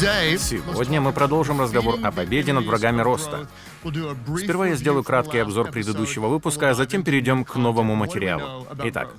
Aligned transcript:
Сегодня 0.00 0.98
мы 1.02 1.12
продолжим 1.12 1.60
разговор 1.60 1.98
о 2.02 2.10
победе 2.10 2.54
над 2.54 2.64
врагами 2.64 3.02
роста. 3.02 3.46
Сперва 4.38 4.68
я 4.68 4.74
сделаю 4.74 5.04
краткий 5.04 5.36
обзор 5.36 5.70
предыдущего 5.70 6.28
выпуска, 6.28 6.70
а 6.70 6.74
затем 6.74 7.02
перейдем 7.02 7.44
к 7.44 7.56
новому 7.56 7.94
материалу. 7.96 8.66
Итак, 8.82 9.14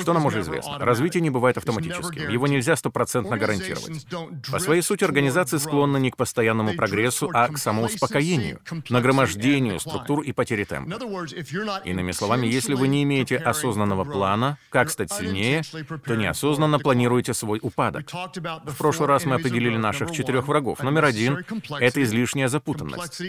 что 0.00 0.12
нам 0.12 0.26
уже 0.26 0.40
известно? 0.40 0.78
Развитие 0.78 1.22
не 1.22 1.30
бывает 1.30 1.56
автоматическим. 1.56 2.28
Его 2.28 2.46
нельзя 2.46 2.76
стопроцентно 2.76 3.36
гарантировать. 3.36 4.06
По 4.50 4.58
своей 4.58 4.82
сути, 4.82 5.04
организации 5.04 5.56
склонны 5.58 5.98
не 5.98 6.10
к 6.10 6.16
постоянному 6.16 6.74
прогрессу, 6.74 7.30
а 7.32 7.48
к 7.48 7.58
самоуспокоению, 7.58 8.60
нагромождению 8.90 9.80
структур 9.80 10.22
и 10.22 10.32
потере 10.32 10.64
темпа. 10.64 10.98
Иными 11.84 12.12
словами, 12.12 12.46
если 12.46 12.74
вы 12.74 12.88
не 12.88 13.02
имеете 13.02 13.36
осознанного 13.36 14.04
плана, 14.04 14.58
как 14.70 14.90
стать 14.90 15.12
сильнее, 15.12 15.62
то 16.04 16.14
неосознанно 16.16 16.78
планируете 16.78 17.34
свой 17.34 17.58
упадок. 17.62 18.10
В 18.12 18.76
прошлый 18.76 19.08
раз 19.08 19.24
мы 19.24 19.36
определили 19.36 19.76
наших 19.76 20.10
четырех 20.10 20.48
врагов. 20.48 20.82
Номер 20.82 21.04
один— 21.04 21.44
это 21.80 22.02
излишняя 22.02 22.48
запутанность. 22.48 23.20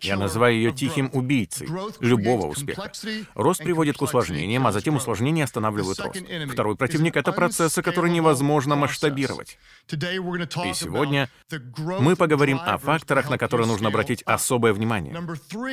Я 0.00 0.16
называю 0.16 0.56
ее 0.56 0.72
тихим 0.72 1.10
убийцей 1.12 1.68
любого 2.00 2.46
успеха. 2.46 2.90
Рост 3.34 3.62
приводит 3.62 3.96
к 3.96 4.02
усложнениям, 4.02 4.66
а 4.66 4.72
затем 4.72 4.96
усложнения 4.96 5.35
не 5.36 5.42
останавливают 5.42 6.00
рост. 6.00 6.22
Второй 6.50 6.76
противник— 6.76 7.16
это 7.22 7.32
процессы, 7.32 7.82
которые 7.82 8.12
невозможно 8.12 8.74
масштабировать. 8.74 9.58
И 9.92 10.72
сегодня 10.74 11.28
мы 12.00 12.16
поговорим 12.16 12.58
о 12.64 12.78
факторах, 12.78 13.30
на 13.30 13.38
которые 13.38 13.68
нужно 13.68 13.88
обратить 13.88 14.22
особое 14.24 14.72
внимание. 14.72 15.14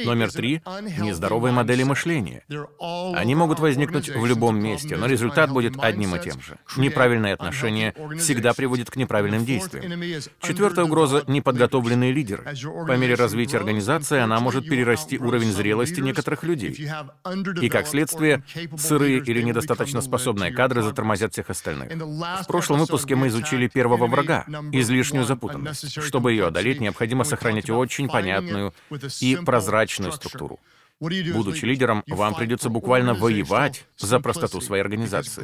Номер 0.06 0.32
три— 0.32 0.62
нездоровые 1.00 1.54
модели 1.54 1.84
мышления. 1.84 2.44
Они 3.16 3.36
могут 3.36 3.60
возникнуть 3.60 4.10
в 4.10 4.26
любом 4.26 4.60
месте, 4.60 4.98
но 4.98 5.08
результат 5.08 5.52
будет 5.52 5.74
одним 5.80 6.16
и 6.16 6.20
тем 6.20 6.42
же. 6.42 6.58
Неправильное 6.78 7.34
отношение 7.34 7.96
всегда 8.20 8.54
приводит 8.54 8.92
к 8.92 8.96
неправильным 8.98 9.46
действиям. 9.46 10.22
Четвертая 10.42 10.86
угроза— 10.86 11.24
неподготовленные 11.28 12.12
лидеры. 12.12 12.44
По 12.88 12.98
мере 12.98 13.16
развития 13.16 13.58
организации 13.58 14.20
она 14.20 14.40
может 14.40 14.68
перерасти 14.68 15.18
уровень 15.18 15.52
зрелости 15.52 16.02
некоторых 16.02 16.44
людей. 16.44 16.90
И, 17.62 17.70
как 17.70 17.88
следствие, 17.88 18.44
сырые 18.78 19.20
или 19.20 19.42
недостаточно 19.42 19.53
недостаточно 19.54 20.02
способные 20.02 20.52
кадры 20.52 20.82
затормозят 20.82 21.34
всех 21.34 21.50
остальных. 21.50 21.92
В 21.92 22.48
прошлом 22.48 22.80
выпуске 22.80 23.16
мы 23.16 23.28
изучили 23.28 23.68
первого 23.68 24.08
врага— 24.08 24.46
излишнюю 24.72 25.26
запутанность. 25.26 26.02
Чтобы 26.02 26.32
ее 26.32 26.48
одолеть, 26.48 26.80
необходимо 26.82 27.24
сохранять 27.24 27.70
очень 27.70 28.08
понятную 28.08 28.74
и 29.22 29.38
прозрачную 29.38 30.12
структуру. 30.12 30.60
Будучи 31.00 31.66
лидером, 31.66 32.04
вам 32.08 32.34
придется 32.36 32.70
буквально 32.70 33.14
воевать 33.14 33.86
за 33.98 34.20
простоту 34.20 34.62
своей 34.62 34.82
организации. 34.82 35.44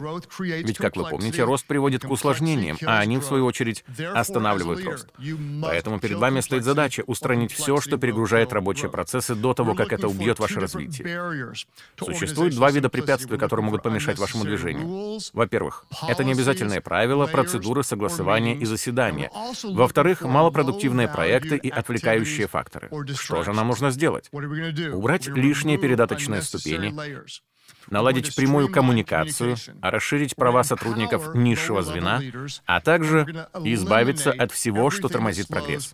Ведь, 0.63 0.77
как 0.77 0.95
вы 0.95 1.05
помните, 1.09 1.43
рост 1.43 1.65
приводит 1.65 2.03
к 2.03 2.09
усложнениям, 2.09 2.77
а 2.85 2.99
они, 2.99 3.17
в 3.17 3.23
свою 3.23 3.45
очередь, 3.45 3.83
останавливают 4.13 4.83
рост. 4.85 5.07
Поэтому 5.61 5.99
перед 5.99 6.17
вами 6.17 6.39
стоит 6.39 6.63
задача 6.63 7.03
устранить 7.07 7.51
все, 7.51 7.81
что 7.81 7.97
перегружает 7.97 8.53
рабочие 8.53 8.89
процессы 8.89 9.35
до 9.35 9.53
того, 9.53 9.75
как 9.75 9.91
это 9.91 10.07
убьет 10.07 10.39
ваше 10.39 10.59
развитие. 10.59 11.53
Существует 11.97 12.55
два 12.55 12.71
вида 12.71 12.89
препятствий, 12.89 13.37
которые 13.37 13.65
могут 13.65 13.83
помешать 13.83 14.17
вашему 14.17 14.43
движению. 14.45 15.19
Во-первых, 15.33 15.85
это 16.07 16.23
необязательные 16.23 16.81
правила, 16.81 17.25
процедуры, 17.27 17.83
согласования 17.83 18.55
и 18.55 18.65
заседания. 18.65 19.31
Во-вторых, 19.63 20.21
малопродуктивные 20.21 21.07
проекты 21.07 21.57
и 21.57 21.69
отвлекающие 21.69 22.47
факторы. 22.47 22.89
Что 23.15 23.43
же 23.43 23.51
нам 23.53 23.67
нужно 23.67 23.91
сделать? 23.91 24.29
Убрать 24.31 25.27
лишние 25.39 25.77
передаточные 25.77 26.41
ступени, 26.41 26.93
наладить 27.89 28.35
прямую 28.35 28.69
коммуникацию, 28.69 29.55
расширить 29.81 30.35
права 30.35 30.63
сотрудников 30.63 31.33
низшего 31.35 31.81
звена, 31.81 32.21
а 32.65 32.81
также 32.81 33.47
избавиться 33.63 34.31
от 34.31 34.51
всего, 34.51 34.89
что 34.89 35.07
тормозит 35.07 35.47
прогресс. 35.47 35.93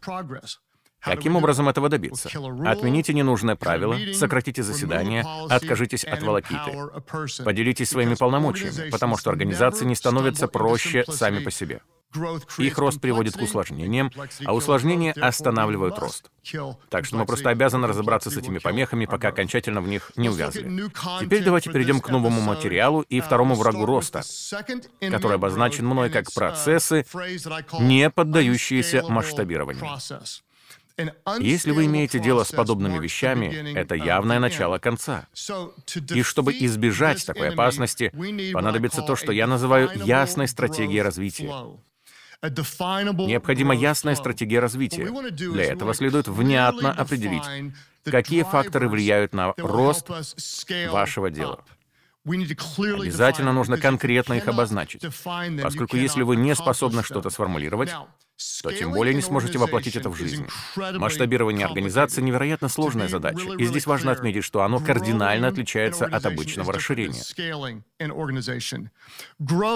Каким 1.06 1.36
образом 1.36 1.70
этого 1.70 1.88
добиться? 1.88 2.30
Отмените 2.66 3.14
ненужное 3.14 3.56
правило, 3.56 3.96
сократите 4.14 4.64
заседание, 4.64 5.24
откажитесь 5.50 6.04
от 6.04 6.24
волокиты. 6.24 6.72
Поделитесь 7.44 7.90
своими 7.90 8.16
полномочиями, 8.16 8.90
потому 8.90 9.18
что 9.18 9.30
организации 9.30 9.86
не 9.86 9.96
становятся 9.96 10.48
проще 10.48 11.06
сами 11.08 11.44
по 11.44 11.52
себе. 11.52 11.82
Их 12.58 12.78
рост 12.78 13.02
приводит 13.02 13.36
к 13.36 13.42
усложнениям, 13.42 14.12
а 14.46 14.54
усложнения 14.54 15.14
останавливают 15.14 16.00
рост. 16.00 16.32
Так 16.90 17.06
что 17.06 17.18
мы 17.18 17.26
просто 17.26 17.50
обязаны 17.50 17.88
разобраться 17.88 18.30
с 18.30 18.38
этими 18.38 18.60
помехами, 18.60 19.06
пока 19.06 19.30
окончательно 19.30 19.82
в 19.82 19.88
них 19.88 20.12
не 20.16 20.30
увязли. 20.30 20.90
Теперь 21.20 21.44
давайте 21.44 21.72
перейдем 21.72 22.00
к 22.00 22.10
новому 22.10 22.42
материалу 22.42 23.02
и 23.02 23.20
второму 23.20 23.56
врагу 23.56 23.86
роста, 23.86 24.22
который 25.02 25.36
обозначен 25.36 25.86
мной 25.86 26.10
как 26.10 26.32
процессы, 26.34 27.06
не 27.80 28.10
поддающиеся 28.10 29.04
масштабированию. 29.08 29.86
Если 31.40 31.72
вы 31.72 31.86
имеете 31.86 32.20
дело 32.20 32.44
с 32.44 32.52
подобными 32.52 33.00
вещами, 33.00 33.74
это 33.76 33.96
явное 33.96 34.40
начало 34.40 34.78
конца. 34.78 35.28
И 36.14 36.22
чтобы 36.24 36.54
избежать 36.54 37.26
такой 37.26 37.50
опасности, 37.50 38.12
понадобится 38.54 39.02
то, 39.02 39.16
что 39.16 39.32
я 39.32 39.48
называю 39.48 39.92
ясной 40.06 40.48
стратегией 40.48 41.02
развития. 41.02 41.52
Необходима 42.42 43.76
ясная 43.76 44.16
стратегия 44.16 44.60
развития. 44.60 45.10
Для 45.32 45.64
этого 45.64 45.94
следует 45.94 46.28
внятно 46.28 46.92
определить, 46.92 47.44
какие 48.04 48.44
факторы 48.44 48.88
влияют 48.88 49.34
на 49.34 49.54
рост 49.58 50.08
вашего 50.90 51.30
дела. 51.30 51.64
Обязательно 52.26 53.54
нужно 53.54 53.78
конкретно 53.78 54.34
их 54.34 54.48
обозначить, 54.48 55.06
поскольку 55.62 55.96
если 55.98 56.24
вы 56.24 56.36
не 56.36 56.56
способны 56.56 57.04
что-то 57.04 57.30
сформулировать, 57.30 57.92
то 58.62 58.72
тем 58.72 58.92
более 58.92 59.14
не 59.14 59.22
сможете 59.22 59.58
воплотить 59.58 59.96
это 59.96 60.10
в 60.10 60.16
жизнь. 60.16 60.46
Масштабирование 60.76 61.66
организации— 61.66 62.22
невероятно 62.24 62.68
сложная 62.68 63.08
задача, 63.08 63.54
и 63.58 63.66
здесь 63.66 63.86
важно 63.86 64.12
отметить, 64.12 64.44
что 64.44 64.64
оно 64.64 64.80
кардинально 64.80 65.48
отличается 65.48 66.06
от 66.06 66.26
обычного 66.26 66.74
расширения. 66.74 67.24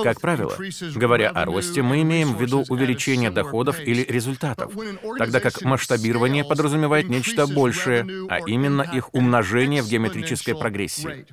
Как 0.04 0.22
правило, 0.22 0.58
говоря 0.96 1.30
о 1.30 1.46
росте, 1.46 1.82
мы 1.82 2.02
имеем 2.02 2.36
в 2.36 2.42
виду 2.42 2.66
увеличение 2.70 3.32
доходов 3.32 3.80
или 3.80 4.04
результатов, 4.04 4.74
тогда 5.18 5.40
как 5.40 5.62
масштабирование 5.62 6.44
подразумевает 6.44 7.08
нечто 7.10 7.48
большее, 7.48 8.06
а 8.30 8.40
именно 8.40 8.82
их 8.82 9.14
умножение 9.14 9.82
в 9.82 9.88
геометрической 9.88 10.56
прогрессии. 10.56 11.26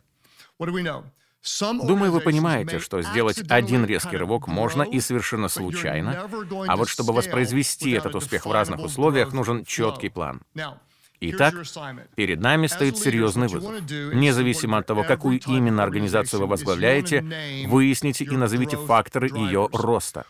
Думаю, 1.60 2.12
вы 2.12 2.20
понимаете, 2.20 2.78
что 2.78 3.02
сделать 3.02 3.42
один 3.48 3.84
резкий 3.84 4.16
рывок 4.16 4.46
можно 4.48 4.82
и 4.82 5.00
совершенно 5.00 5.48
случайно, 5.48 6.28
а 6.66 6.76
вот 6.76 6.88
чтобы 6.88 7.12
воспроизвести 7.12 7.92
этот 7.92 8.14
успех 8.14 8.46
в 8.46 8.52
разных 8.52 8.80
условиях, 8.80 9.32
нужен 9.32 9.64
четкий 9.64 10.08
план. 10.08 10.42
Итак, 11.20 11.54
перед 12.14 12.40
нами 12.40 12.66
стоит 12.66 12.98
серьезный 12.98 13.48
вызов. 13.48 13.72
Независимо 13.90 14.78
от 14.78 14.86
того, 14.86 15.02
какую 15.02 15.40
именно 15.46 15.82
организацию 15.82 16.40
вы 16.40 16.46
возглавляете, 16.46 17.24
выясните 17.66 18.24
и 18.24 18.36
назовите 18.36 18.76
факторы 18.76 19.28
ее 19.28 19.68
роста. 19.72 20.26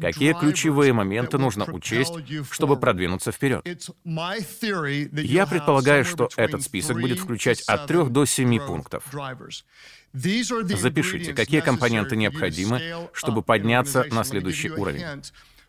Какие 0.00 0.34
ключевые 0.34 0.92
моменты 0.92 1.38
нужно 1.38 1.64
учесть, 1.64 2.14
чтобы 2.50 2.76
продвинуться 2.76 3.32
вперед? 3.32 3.64
Я 4.04 5.46
предполагаю, 5.46 6.04
что 6.04 6.28
этот 6.36 6.62
список 6.62 7.00
будет 7.00 7.20
включать 7.20 7.62
от 7.62 7.86
трех 7.86 8.10
до 8.10 8.24
семи 8.24 8.58
пунктов. 8.58 9.04
Запишите, 10.12 11.34
какие 11.34 11.60
компоненты 11.60 12.16
необходимы, 12.16 12.80
чтобы 13.12 13.42
подняться 13.42 14.04
на 14.10 14.24
следующий 14.24 14.70
уровень. 14.70 15.04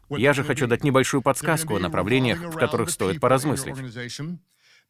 Я 0.09 0.33
же 0.33 0.43
хочу 0.43 0.67
дать 0.67 0.83
небольшую 0.83 1.21
подсказку 1.21 1.75
о 1.75 1.79
направлениях, 1.79 2.39
в 2.39 2.57
которых 2.57 2.89
стоит 2.89 3.19
поразмыслить. 3.19 3.75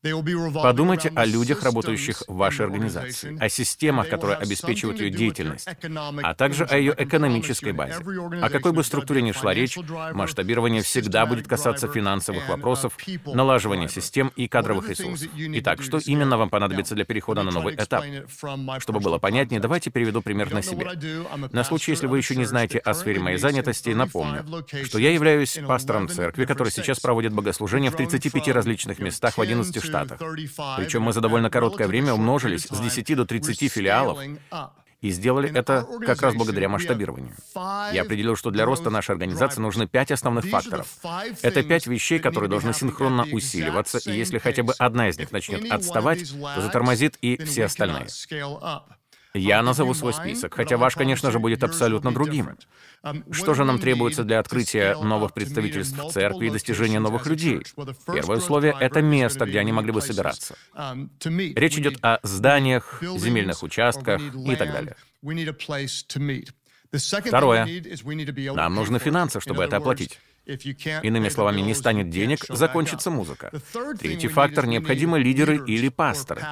Подумайте 0.04 1.14
о 1.16 1.24
людях, 1.24 1.64
работающих 1.64 2.24
в 2.28 2.36
вашей 2.36 2.66
организации, 2.66 3.38
о 3.40 3.48
системах, 3.48 4.10
которые 4.10 4.36
обеспечивают 4.36 5.00
ее 5.00 5.10
деятельность, 5.10 5.66
а 6.22 6.34
также 6.36 6.66
о 6.66 6.78
ее 6.78 6.94
экономической 6.98 7.72
базе. 7.72 8.04
О 8.42 8.50
какой 8.50 8.74
бы 8.74 8.84
структуре 8.84 9.22
ни 9.22 9.32
шла 9.32 9.54
речь, 9.54 9.78
масштабирование 10.12 10.82
всегда 10.82 11.26
будет 11.26 11.48
касаться 11.48 11.88
финансовых 11.88 12.50
вопросов, 12.50 12.98
налаживания 13.26 13.88
систем 13.88 14.34
и 14.36 14.50
кадровых 14.50 14.90
ресурсов. 14.90 15.30
Итак, 15.38 15.82
что 15.82 16.00
именно 16.00 16.38
вам 16.38 16.50
понадобится 16.50 16.96
для 16.96 17.06
перехода 17.06 17.44
на 17.44 17.52
новый 17.52 17.76
этап? 17.76 18.04
Чтобы 18.80 19.00
было 19.00 19.20
понятнее, 19.20 19.62
давайте 19.62 19.90
переведу 19.90 20.22
пример 20.22 20.52
на 20.52 20.62
себе. 20.62 20.86
На 21.52 21.64
случай, 21.64 21.92
если 21.92 22.08
вы 22.08 22.18
еще 22.18 22.36
не 22.36 22.46
знаете 22.46 22.80
о 22.80 22.94
сфере 22.94 23.22
моей 23.22 23.38
занятости, 23.38 23.92
напомню, 23.92 24.46
что 24.84 25.00
я 25.00 25.12
являюсь 25.12 25.58
пастором 25.66 26.10
церкви, 26.10 26.44
которая 26.44 26.72
сейчас 26.72 27.00
проводит 27.00 27.32
богослужения 27.32 27.90
в 27.90 27.96
35 27.96 28.50
различных 28.50 29.00
местах 29.00 29.38
в 29.38 29.42
11 29.42 29.82
штатах 29.82 29.93
Штатах. 29.94 30.20
Причем 30.78 31.04
мы 31.04 31.14
за 31.14 31.22
довольно 31.22 31.50
короткое 31.50 31.88
время 31.88 32.14
умножились 32.14 32.66
с 32.66 32.80
10 32.80 33.16
до 33.16 33.26
30 33.26 33.72
филиалов 33.72 34.20
и 35.02 35.10
сделали 35.10 35.52
это 35.54 35.86
как 36.06 36.22
раз 36.22 36.34
благодаря 36.34 36.70
масштабированию. 36.70 37.34
Я 37.92 38.04
определил, 38.04 38.38
что 38.38 38.52
для 38.52 38.66
роста 38.66 38.90
нашей 38.90 39.12
организации 39.12 39.60
нужны 39.60 39.86
пять 39.86 40.12
основных 40.12 40.46
факторов. 40.46 40.88
Это 41.42 41.62
пять 41.62 41.88
вещей, 41.88 42.20
которые 42.20 42.50
должны 42.50 42.74
синхронно 42.74 43.26
усиливаться, 43.32 44.00
и 44.10 44.16
если 44.16 44.40
хотя 44.40 44.64
бы 44.64 44.74
одна 44.80 45.10
из 45.10 45.18
них 45.20 45.32
начнет 45.32 45.70
отставать, 45.72 46.32
то 46.32 46.62
затормозит 46.62 47.18
и 47.22 47.38
все 47.44 47.66
остальные. 47.66 48.08
Я 49.36 49.64
назову 49.64 49.94
свой 49.96 50.14
список, 50.14 50.54
хотя 50.54 50.78
ваш, 50.78 50.96
конечно 50.96 51.32
же, 51.32 51.40
будет 51.40 51.64
абсолютно 51.64 52.14
другим. 52.14 52.56
Что 53.32 53.54
же 53.56 53.66
нам 53.66 53.80
требуется 53.80 54.24
для 54.24 54.40
открытия 54.40 54.96
новых 54.96 55.34
представительств 55.34 55.98
в 55.98 56.12
церкви 56.12 56.48
и 56.48 56.50
достижения 56.52 57.00
новых 57.00 57.26
людей? 57.26 57.64
Первое 58.06 58.38
условие— 58.38 58.76
это 58.80 59.02
место, 59.02 59.46
где 59.46 59.60
они 59.60 59.72
могли 59.72 59.92
бы 59.92 60.02
собираться. 60.02 60.56
Речь 61.26 61.78
идет 61.78 61.98
о 62.04 62.20
зданиях, 62.22 63.02
земельных 63.02 63.64
участках 63.64 64.22
и 64.22 64.56
так 64.56 64.72
далее. 64.72 64.96
Второе. 67.26 67.68
Нам 68.54 68.76
нужны 68.76 69.00
финансы, 69.00 69.40
чтобы 69.40 69.64
это 69.64 69.78
оплатить. 69.78 70.20
Иными 70.46 71.30
словами, 71.30 71.62
не 71.62 71.74
станет 71.74 72.10
денег, 72.10 72.46
закончится 72.50 73.10
музыка. 73.10 73.52
Третий 74.00 74.28
фактор— 74.28 74.66
необходимы 74.68 75.20
лидеры 75.20 75.64
или 75.66 75.90
пасторы. 75.90 76.44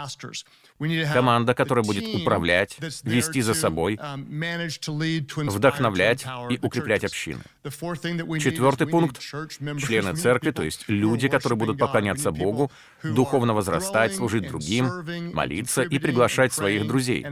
Команда, 1.13 1.53
которая 1.53 1.85
будет 1.85 2.15
управлять, 2.15 2.77
вести 3.03 3.41
за 3.41 3.53
собой, 3.53 3.95
um, 3.95 5.49
вдохновлять 5.49 6.25
и 6.49 6.59
укреплять 6.61 7.03
общины. 7.03 7.41
Четвертый 7.63 8.87
пункт— 8.87 9.19
члены 9.19 10.15
церкви, 10.15 10.51
то 10.51 10.63
есть 10.63 10.85
люди, 10.87 11.27
которые 11.27 11.57
будут 11.57 11.77
поклоняться 11.77 12.31
Богу, 12.31 12.71
духовно 13.03 13.53
возрастать, 13.53 14.15
служить 14.15 14.47
другим, 14.47 14.89
молиться 15.33 15.83
и 15.83 15.99
приглашать 15.99 16.53
своих 16.53 16.87
друзей. 16.87 17.25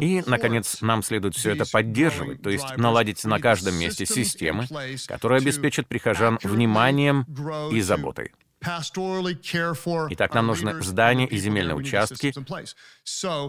И, 0.00 0.22
наконец, 0.26 0.80
нам 0.80 1.02
следует 1.02 1.34
все 1.36 1.52
это 1.52 1.64
поддерживать, 1.70 2.42
то 2.42 2.50
есть 2.50 2.76
наладить 2.76 3.24
на 3.24 3.38
каждом 3.38 3.76
месте 3.76 4.06
системы, 4.06 4.66
которые 5.06 5.38
обеспечат 5.38 5.86
прихожан 5.86 6.38
вниманием 6.42 7.24
и 7.70 7.80
заботой. 7.80 8.32
Итак, 10.10 10.34
нам 10.34 10.46
нужны 10.46 10.82
здания 10.82 11.26
и 11.26 11.36
земельные 11.36 11.76
участки, 11.76 12.34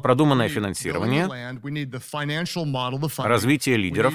продуманное 0.01 0.49
финансирование, 0.49 1.27
развитие 3.17 3.77
лидеров, 3.77 4.13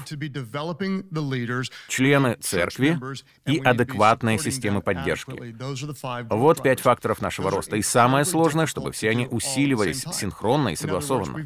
члены 1.88 2.36
церкви 2.40 2.98
и 3.46 3.58
адекватные 3.58 4.38
системы 4.38 4.80
поддержки. 4.80 5.54
Вот 6.30 6.62
пять 6.62 6.80
факторов 6.80 7.20
нашего 7.20 7.50
роста. 7.50 7.76
И 7.76 7.82
самое 7.82 8.24
сложное, 8.24 8.66
чтобы 8.66 8.92
все 8.92 9.10
они 9.10 9.26
усиливались 9.26 10.04
синхронно 10.12 10.68
и 10.70 10.76
согласованно. 10.76 11.38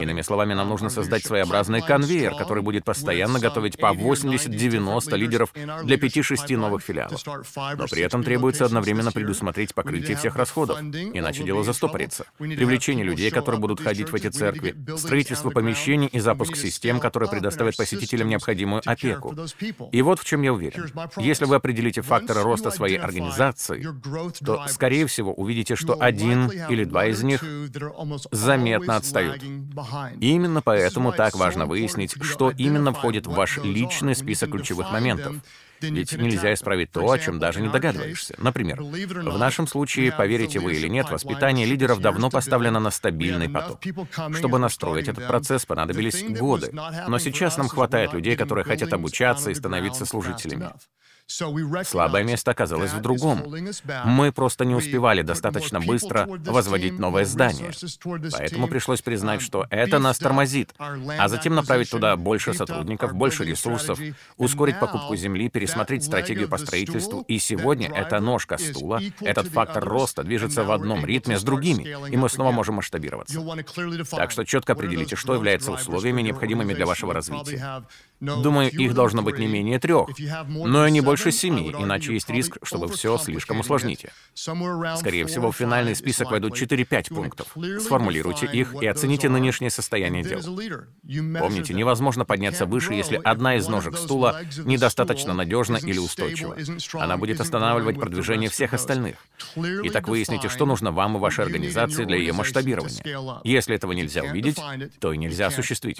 Иными 0.00 0.22
словами, 0.22 0.54
нам 0.54 0.68
нужно 0.68 0.90
создать 0.90 1.24
своеобразный 1.24 1.82
конвейер, 1.82 2.34
который 2.34 2.62
будет 2.62 2.84
постоянно 2.84 3.38
готовить 3.38 3.78
по 3.78 3.92
80-90 3.94 5.16
лидеров 5.16 5.52
для 5.54 5.96
5-6 5.96 6.56
новых 6.56 6.82
филиалов. 6.82 7.24
Но 7.24 7.86
при 7.86 8.02
этом 8.02 8.22
требуется 8.24 8.64
одновременно 8.64 8.95
одновременно 8.96 9.12
предусмотреть 9.12 9.74
покрытие 9.74 10.16
всех 10.16 10.36
расходов, 10.36 10.80
иначе 10.80 11.44
дело 11.44 11.64
застопорится. 11.64 12.26
Привлечение 12.38 13.04
людей, 13.04 13.30
которые 13.30 13.60
будут 13.60 13.80
ходить 13.80 14.10
в 14.10 14.14
эти 14.14 14.28
церкви, 14.28 14.74
строительство 14.96 15.50
помещений 15.50 16.06
и 16.06 16.18
запуск 16.20 16.56
систем, 16.56 17.00
которые 17.00 17.30
предоставят 17.30 17.76
посетителям 17.76 18.28
необходимую 18.28 18.82
опеку. 18.84 19.34
И 19.92 20.02
вот 20.02 20.20
в 20.20 20.24
чем 20.24 20.42
я 20.42 20.52
уверен. 20.52 20.90
Если 21.16 21.44
вы 21.44 21.56
определите 21.56 22.02
факторы 22.02 22.42
роста 22.42 22.70
своей 22.70 22.98
организации, 22.98 23.86
то, 24.44 24.66
скорее 24.68 25.06
всего, 25.06 25.32
увидите, 25.32 25.76
что 25.76 25.96
один 26.00 26.50
или 26.68 26.84
два 26.84 27.06
из 27.06 27.22
них 27.22 27.44
заметно 28.30 28.96
отстают. 28.96 29.42
И 30.20 30.28
именно 30.30 30.62
поэтому 30.62 31.12
так 31.12 31.36
важно 31.36 31.66
выяснить, 31.66 32.14
что 32.20 32.50
именно 32.50 32.92
входит 32.92 33.26
в 33.26 33.32
ваш 33.32 33.58
личный 33.58 34.14
список 34.14 34.50
ключевых 34.50 34.90
моментов. 34.90 35.36
Ведь 35.80 36.12
нельзя 36.12 36.54
исправить 36.54 36.90
то, 36.90 37.10
о 37.10 37.18
чем 37.18 37.38
даже 37.38 37.60
не 37.60 37.68
догадываешься. 37.68 38.34
Например, 38.38 38.82
в 38.82 39.38
нашем 39.38 39.66
случае, 39.66 40.12
поверите 40.12 40.58
вы 40.58 40.74
или 40.74 40.88
нет, 40.88 41.10
воспитание 41.10 41.66
лидеров 41.66 42.00
давно 42.00 42.30
поставлено 42.30 42.80
на 42.80 42.90
стабильный 42.90 43.48
поток. 43.48 43.80
Чтобы 44.34 44.58
настроить 44.58 45.08
этот 45.08 45.26
процесс, 45.26 45.66
понадобились 45.66 46.24
годы. 46.38 46.70
Но 47.08 47.18
сейчас 47.18 47.56
нам 47.56 47.68
хватает 47.68 48.12
людей, 48.12 48.36
которые 48.36 48.64
хотят 48.64 48.92
обучаться 48.92 49.50
и 49.50 49.54
становиться 49.54 50.06
служителями. 50.06 50.70
Слабое 51.28 52.22
место 52.22 52.52
оказалось 52.52 52.92
в 52.92 53.00
другом. 53.00 53.42
Мы 54.04 54.30
просто 54.30 54.64
не 54.64 54.74
успевали 54.74 55.22
достаточно 55.22 55.80
быстро 55.80 56.26
возводить 56.28 56.98
новое 56.98 57.24
здание. 57.24 57.72
Поэтому 58.32 58.68
пришлось 58.68 59.02
признать, 59.02 59.42
что 59.42 59.66
это 59.70 59.98
нас 59.98 60.18
тормозит, 60.18 60.74
а 60.78 61.28
затем 61.28 61.54
направить 61.54 61.90
туда 61.90 62.16
больше 62.16 62.54
сотрудников, 62.54 63.14
больше 63.14 63.44
ресурсов, 63.44 63.98
ускорить 64.36 64.78
покупку 64.78 65.16
земли, 65.16 65.48
пересмотреть 65.48 66.04
стратегию 66.04 66.48
по 66.48 66.58
строительству. 66.58 67.24
И 67.26 67.38
сегодня 67.38 67.90
эта 67.92 68.20
ножка 68.20 68.56
стула, 68.56 69.00
этот 69.20 69.48
фактор 69.48 69.84
роста 69.84 70.22
движется 70.22 70.62
в 70.62 70.70
одном 70.70 71.04
ритме 71.04 71.38
с 71.38 71.42
другими, 71.42 71.96
и 72.08 72.16
мы 72.16 72.28
снова 72.28 72.52
можем 72.52 72.76
масштабироваться. 72.76 73.40
Так 74.10 74.30
что 74.30 74.44
четко 74.44 74.74
определите, 74.74 75.16
что 75.16 75.34
является 75.34 75.72
условиями, 75.72 76.22
необходимыми 76.22 76.72
для 76.72 76.86
вашего 76.86 77.12
развития. 77.12 77.84
Думаю, 78.20 78.70
их 78.70 78.94
должно 78.94 79.22
быть 79.22 79.38
не 79.38 79.46
менее 79.46 79.78
трех, 79.78 80.08
но 80.46 80.86
и 80.86 80.90
не 80.90 81.00
больше 81.00 81.15
семи, 81.32 81.74
иначе 81.78 82.12
есть 82.12 82.30
риск, 82.30 82.58
что 82.62 82.78
вы 82.78 82.88
все 82.88 83.16
слишком 83.18 83.60
усложните. 83.60 84.12
Скорее 84.34 85.26
всего, 85.26 85.50
в 85.50 85.56
финальный 85.56 85.94
список 85.94 86.30
войдут 86.30 86.60
4-5 86.60 87.14
пунктов. 87.14 87.48
Сформулируйте 87.80 88.46
их 88.46 88.74
и 88.80 88.86
оцените 88.86 89.28
нынешнее 89.28 89.70
состояние 89.70 90.22
дел. 90.22 90.40
Помните, 90.42 91.74
невозможно 91.74 92.24
подняться 92.24 92.66
выше, 92.66 92.94
если 92.94 93.20
одна 93.22 93.56
из 93.56 93.68
ножек 93.68 93.96
стула 93.96 94.40
недостаточно 94.64 95.34
надежна 95.34 95.76
или 95.76 95.98
устойчива. 95.98 96.56
Она 96.94 97.16
будет 97.16 97.40
останавливать 97.40 97.98
продвижение 97.98 98.50
всех 98.50 98.74
остальных. 98.74 99.16
Итак, 99.56 100.08
выясните, 100.08 100.48
что 100.48 100.66
нужно 100.66 100.92
вам 100.92 101.16
и 101.16 101.20
вашей 101.20 101.44
организации 101.44 102.04
для 102.04 102.16
ее 102.16 102.32
масштабирования. 102.32 103.40
Если 103.44 103.74
этого 103.74 103.92
нельзя 103.92 104.22
увидеть, 104.22 104.58
то 105.00 105.12
и 105.12 105.18
нельзя 105.18 105.46
осуществить. 105.46 105.98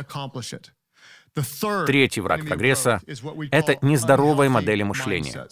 Третий 1.87 2.21
враг 2.21 2.47
прогресса— 2.47 3.01
это 3.51 3.79
нездоровые 3.83 4.49
модели 4.49 4.83
мышления. 4.83 5.49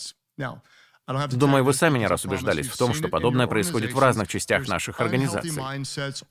Думаю, 1.33 1.65
вы 1.65 1.75
сами 1.75 1.99
не 1.99 2.07
раз 2.07 2.25
убеждались 2.25 2.69
в 2.69 2.77
том, 2.79 2.95
что 2.95 3.09
подобное 3.09 3.47
происходит 3.47 3.93
в 3.93 3.99
разных 3.99 4.29
частях 4.29 4.67
наших 4.69 5.01
организаций. 5.01 5.63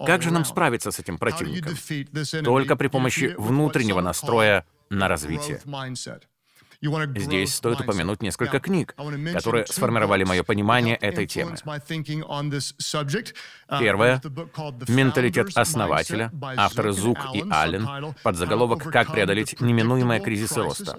Как 0.06 0.22
же 0.24 0.32
нам 0.32 0.46
справиться 0.46 0.92
с 0.92 1.00
этим 1.00 1.18
противником? 1.18 1.76
Только 2.44 2.76
при 2.76 2.88
помощи 2.88 3.36
внутреннего 3.38 4.02
настроя 4.02 4.66
на 4.90 5.08
развитие. 5.08 5.62
Здесь 7.16 7.56
стоит 7.56 7.80
упомянуть 7.80 8.22
несколько 8.22 8.60
книг, 8.60 8.94
которые 9.34 9.66
сформировали 9.68 10.26
мое 10.26 10.44
понимание 10.44 10.98
этой 10.98 11.26
темы. 11.26 11.56
Первое— 13.80 14.22
«Менталитет 14.90 15.56
основателя», 15.56 16.32
авторы 16.58 16.92
Зук 16.92 17.20
и 17.34 17.44
Аллен, 17.50 18.16
под 18.22 18.36
заголовок 18.36 18.84
«Как 18.92 19.14
преодолеть 19.14 19.62
неминуемые 19.62 20.20
кризисы 20.20 20.62
роста». 20.62 20.98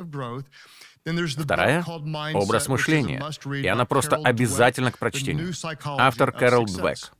Вторая— 1.37 1.85
«Образ 2.35 2.69
мышления», 2.69 3.23
и 3.63 3.67
она 3.67 3.85
просто 3.85 4.17
обязательно 4.17 4.91
к 4.91 4.99
прочтению. 4.99 5.53
Автор 5.85 6.33
Кэрол 6.33 6.65
Двек. 6.65 7.13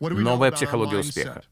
«Новая 0.00 0.50
психология 0.50 0.98
успеха». 0.98 1.44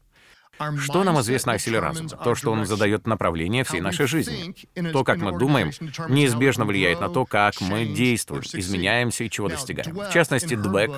Что 0.79 1.03
нам 1.03 1.19
известно 1.21 1.53
о 1.53 1.59
силе 1.59 1.79
разума? 1.79 2.09
То, 2.09 2.35
что 2.35 2.51
он 2.51 2.65
задает 2.65 3.07
направление 3.07 3.63
всей 3.63 3.81
нашей 3.81 4.07
жизни. 4.07 4.55
То, 4.91 5.03
как 5.03 5.17
мы 5.17 5.37
думаем, 5.37 5.71
неизбежно 6.09 6.65
влияет 6.65 6.99
на 6.99 7.09
то, 7.09 7.25
как 7.25 7.59
мы 7.61 7.85
действуем, 7.85 8.43
изменяемся 8.53 9.23
и 9.23 9.29
чего 9.29 9.49
достигаем. 9.49 9.95
В 9.95 10.13
частности, 10.13 10.55
Двек 10.55 10.91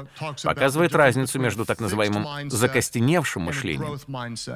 показывает 0.43 0.95
разницу 0.95 1.39
между 1.39 1.65
так 1.65 1.79
называемым 1.79 2.49
закостеневшим 2.49 3.43
мышлением 3.43 3.99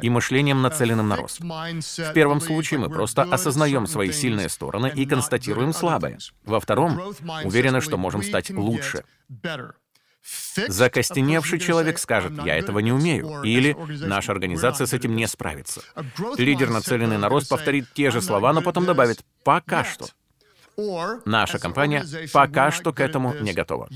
и 0.01 0.09
мышлением, 0.09 0.61
нацеленным 0.61 1.07
на 1.07 1.15
рост. 1.15 1.39
В 1.39 2.13
первом 2.13 2.41
случае 2.41 2.79
мы 2.79 2.89
просто 2.89 3.23
осознаем 3.23 3.87
свои 3.87 4.11
сильные 4.11 4.49
стороны 4.49 4.91
и 4.93 5.05
констатируем 5.05 5.73
слабые. 5.73 6.17
Во 6.45 6.59
втором, 6.59 6.99
уверены, 7.43 7.81
что 7.81 7.97
можем 7.97 8.23
стать 8.23 8.49
лучше. 8.49 9.03
Закостеневший 10.67 11.59
человек 11.59 11.99
скажет, 11.99 12.33
я 12.43 12.57
этого 12.57 12.79
не 12.79 12.91
умею, 12.91 13.41
или 13.43 13.75
наша 14.05 14.31
организация 14.31 14.87
с 14.87 14.93
этим 14.93 15.15
не 15.15 15.27
справится. 15.27 15.81
Лидер, 16.37 16.69
нацеленный 16.69 17.17
на 17.17 17.29
рост, 17.29 17.49
повторит 17.49 17.87
те 17.93 18.11
же 18.11 18.21
слова, 18.21 18.53
но 18.53 18.61
потом 18.61 18.85
добавит 18.85 19.23
«пока 19.43 19.83
что». 19.83 20.07
Наша 21.25 21.59
компания 21.59 22.05
пока 22.33 22.71
что 22.71 22.93
к 22.93 22.99
этому 22.99 23.33
не 23.35 23.53
готова. 23.53 23.89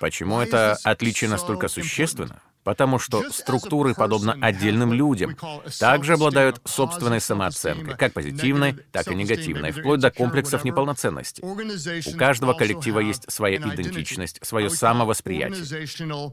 Почему 0.00 0.40
это 0.40 0.76
отличие 0.82 1.30
настолько 1.30 1.68
существенно? 1.68 2.42
Потому 2.64 2.98
что 2.98 3.30
структуры, 3.30 3.94
подобно 3.94 4.36
отдельным 4.40 4.92
людям, 4.92 5.36
также 5.78 6.14
обладают 6.14 6.60
собственной 6.64 7.20
самооценкой, 7.20 7.96
как 7.96 8.12
позитивной, 8.12 8.72
так 8.90 9.06
и 9.08 9.14
негативной, 9.14 9.70
вплоть 9.70 10.00
до 10.00 10.10
комплексов 10.10 10.64
неполноценности. 10.64 11.42
У 11.42 12.16
каждого 12.16 12.54
коллектива 12.54 13.00
есть 13.00 13.30
своя 13.30 13.58
идентичность, 13.58 14.44
свое 14.44 14.70
самовосприятие. 14.70 15.86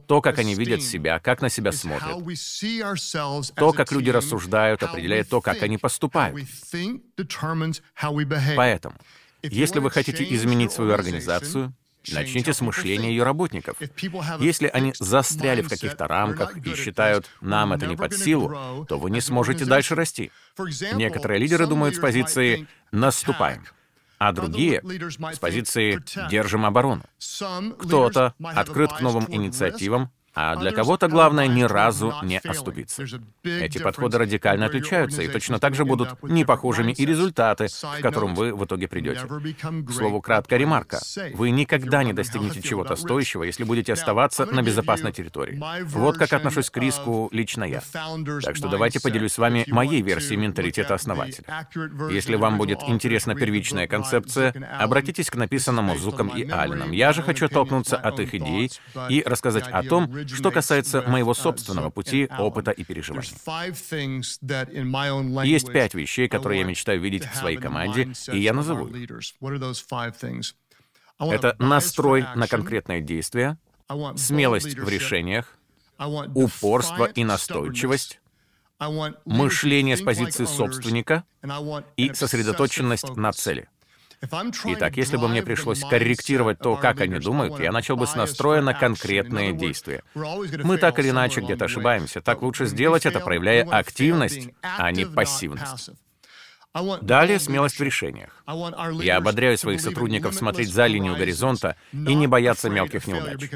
То, 0.07 0.21
как 0.21 0.39
они 0.39 0.55
видят 0.55 0.81
себя, 0.81 1.19
как 1.19 1.41
на 1.41 1.49
себя 1.49 1.71
смотрят. 1.71 2.17
То, 3.55 3.73
как 3.73 3.91
люди 3.91 4.09
рассуждают, 4.09 4.81
определяет 4.83 5.29
то, 5.29 5.41
как 5.41 5.61
они 5.61 5.77
поступают. 5.77 6.39
Поэтому, 8.55 8.95
если 9.43 9.79
вы 9.79 9.91
хотите 9.91 10.23
изменить 10.33 10.71
свою 10.71 10.93
организацию, 10.93 11.73
Начните 12.09 12.53
с 12.53 12.61
мышления 12.61 13.09
ее 13.09 13.23
работников. 13.23 13.77
Если 14.39 14.67
они 14.67 14.93
застряли 14.97 15.61
в 15.61 15.69
каких-то 15.69 16.07
рамках 16.07 16.57
и 16.57 16.75
считают, 16.75 17.29
нам 17.41 17.73
это 17.73 17.85
не 17.85 17.95
под 17.95 18.13
силу, 18.13 18.85
то 18.87 18.97
вы 18.97 19.11
не 19.11 19.21
сможете 19.21 19.65
дальше 19.65 19.95
расти. 19.95 20.31
Некоторые 20.93 21.39
лидеры 21.39 21.67
думают 21.67 21.95
с 21.95 21.99
позиции 21.99 22.67
«наступаем», 22.91 23.65
а 24.17 24.31
другие— 24.31 24.81
с 25.33 25.39
позиции 25.39 26.03
«держим 26.29 26.65
оборону». 26.65 27.03
Кто-то 27.79 28.33
открыт 28.43 28.93
к 28.93 29.01
новым 29.01 29.25
инициативам, 29.29 30.11
а 30.33 30.55
для 30.55 30.71
кого-то 30.71 31.07
главное 31.07 31.47
ни 31.47 31.63
разу 31.63 32.13
не 32.23 32.39
оступиться. 32.39 33.03
Эти 33.43 33.77
подходы 33.79 34.17
радикально 34.17 34.67
отличаются, 34.67 35.21
и 35.21 35.27
точно 35.27 35.59
так 35.59 35.75
же 35.75 35.85
будут 35.85 36.21
непохожими 36.23 36.91
и 36.91 37.05
результаты, 37.05 37.67
к 37.67 38.01
которым 38.01 38.35
вы 38.35 38.53
в 38.53 38.65
итоге 38.65 38.87
придете. 38.87 39.21
К 39.27 39.91
слову, 39.91 40.21
краткая 40.21 40.59
ремарка. 40.59 40.99
Вы 41.33 41.51
никогда 41.51 42.03
не 42.03 42.13
достигнете 42.13 42.61
чего-то 42.61 42.95
стоящего, 42.95 43.43
если 43.43 43.63
будете 43.63 43.93
оставаться 43.93 44.45
на 44.45 44.61
безопасной 44.61 45.11
территории. 45.11 45.61
Вот 45.85 46.17
как 46.17 46.33
отношусь 46.33 46.69
к 46.69 46.77
риску 46.77 47.29
лично 47.31 47.63
я. 47.63 47.81
Так 48.43 48.55
что 48.55 48.69
давайте 48.69 49.01
поделюсь 49.01 49.33
с 49.33 49.37
вами 49.37 49.65
моей 49.67 50.01
версией 50.01 50.37
менталитета 50.37 50.93
основателя. 50.93 51.67
Если 52.09 52.35
вам 52.35 52.57
будет 52.57 52.79
интересна 52.83 53.35
первичная 53.35 53.87
концепция, 53.87 54.53
обратитесь 54.79 55.29
к 55.29 55.35
написанному 55.35 55.97
Зуком 55.97 56.29
и 56.29 56.49
Алленом. 56.49 56.91
Я 56.91 57.13
же 57.13 57.21
хочу 57.21 57.45
оттолкнуться 57.45 57.97
от 57.97 58.19
их 58.19 58.33
идей 58.33 58.71
и 59.09 59.23
рассказать 59.25 59.67
о 59.67 59.83
том, 59.83 60.20
что 60.27 60.51
касается 60.51 61.01
моего 61.01 61.33
собственного 61.33 61.89
пути, 61.89 62.27
опыта 62.37 62.71
и 62.71 62.83
переживаний. 62.83 63.29
Есть 65.47 65.71
пять 65.71 65.93
вещей, 65.93 66.27
которые 66.27 66.61
я 66.61 66.65
мечтаю 66.65 66.99
видеть 67.01 67.25
в 67.25 67.35
своей 67.35 67.57
команде, 67.57 68.13
и 68.31 68.39
я 68.39 68.53
назову 68.53 68.87
их. 68.87 69.09
Это 71.19 71.55
настрой 71.59 72.25
на 72.35 72.47
конкретное 72.47 73.01
действие, 73.01 73.57
смелость 74.15 74.77
в 74.77 74.89
решениях, 74.89 75.57
упорство 76.33 77.05
и 77.05 77.23
настойчивость, 77.23 78.19
мышление 79.25 79.97
с 79.97 80.01
позиции 80.01 80.45
собственника 80.45 81.23
и 81.97 82.13
сосредоточенность 82.13 83.15
на 83.15 83.31
цели. 83.31 83.69
Итак, 84.65 84.97
если 84.97 85.17
бы 85.17 85.27
мне 85.27 85.41
пришлось 85.41 85.81
корректировать 85.81 86.59
то, 86.59 86.75
как 86.75 87.01
они 87.01 87.19
думают, 87.19 87.59
я 87.59 87.71
начал 87.71 87.97
бы 87.97 88.05
с 88.05 88.15
настроя 88.15 88.61
на 88.61 88.73
конкретные 88.73 89.53
действия. 89.53 90.03
Мы 90.15 90.77
так 90.77 90.99
или 90.99 91.09
иначе 91.09 91.41
где-то 91.41 91.65
ошибаемся. 91.65 92.21
Так 92.21 92.41
лучше 92.41 92.65
сделать 92.65 93.05
это, 93.05 93.19
проявляя 93.19 93.63
активность, 93.63 94.49
а 94.61 94.91
не 94.91 95.05
пассивность. 95.05 95.91
Далее 97.01 97.39
смелость 97.39 97.79
в 97.79 97.83
решениях. 97.83 98.43
Я 99.01 99.17
ободряю 99.17 99.57
своих 99.57 99.81
сотрудников 99.81 100.35
смотреть 100.35 100.71
за 100.71 100.87
линию 100.87 101.15
горизонта 101.15 101.75
и 101.91 102.13
не 102.13 102.27
бояться 102.27 102.69
мелких 102.69 103.07
неудач. 103.07 103.49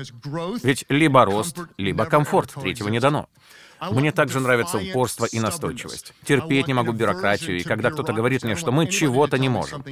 Ведь 0.63 0.85
либо 0.89 1.23
рост, 1.25 1.57
либо 1.77 2.05
комфорт, 2.05 2.53
третьего 2.53 2.89
не 2.89 2.99
дано. 2.99 3.29
Мне 3.91 4.11
также 4.11 4.39
нравится 4.39 4.77
упорство 4.77 5.25
и 5.25 5.39
настойчивость. 5.39 6.13
Терпеть 6.23 6.67
не 6.67 6.73
могу 6.73 6.91
бюрократию, 6.91 7.57
и 7.57 7.63
когда 7.63 7.91
кто-то 7.91 8.13
говорит 8.13 8.43
мне, 8.43 8.55
что 8.55 8.71
мы 8.71 8.87
чего-то 8.87 9.37
не 9.37 9.49
можем. 9.49 9.83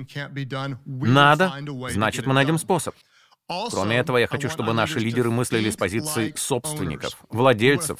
Надо, 0.86 1.54
значит, 1.90 2.25
мы 2.25 2.34
найдем 2.34 2.58
способ. 2.58 2.96
Кроме 3.72 3.98
этого, 3.98 4.18
я 4.18 4.28
хочу, 4.28 4.50
чтобы 4.50 4.74
наши 4.74 5.00
лидеры 5.00 5.30
мыслили 5.30 5.70
с 5.70 5.75
позиции 5.75 6.34
собственников, 6.36 7.18
владельцев, 7.30 7.98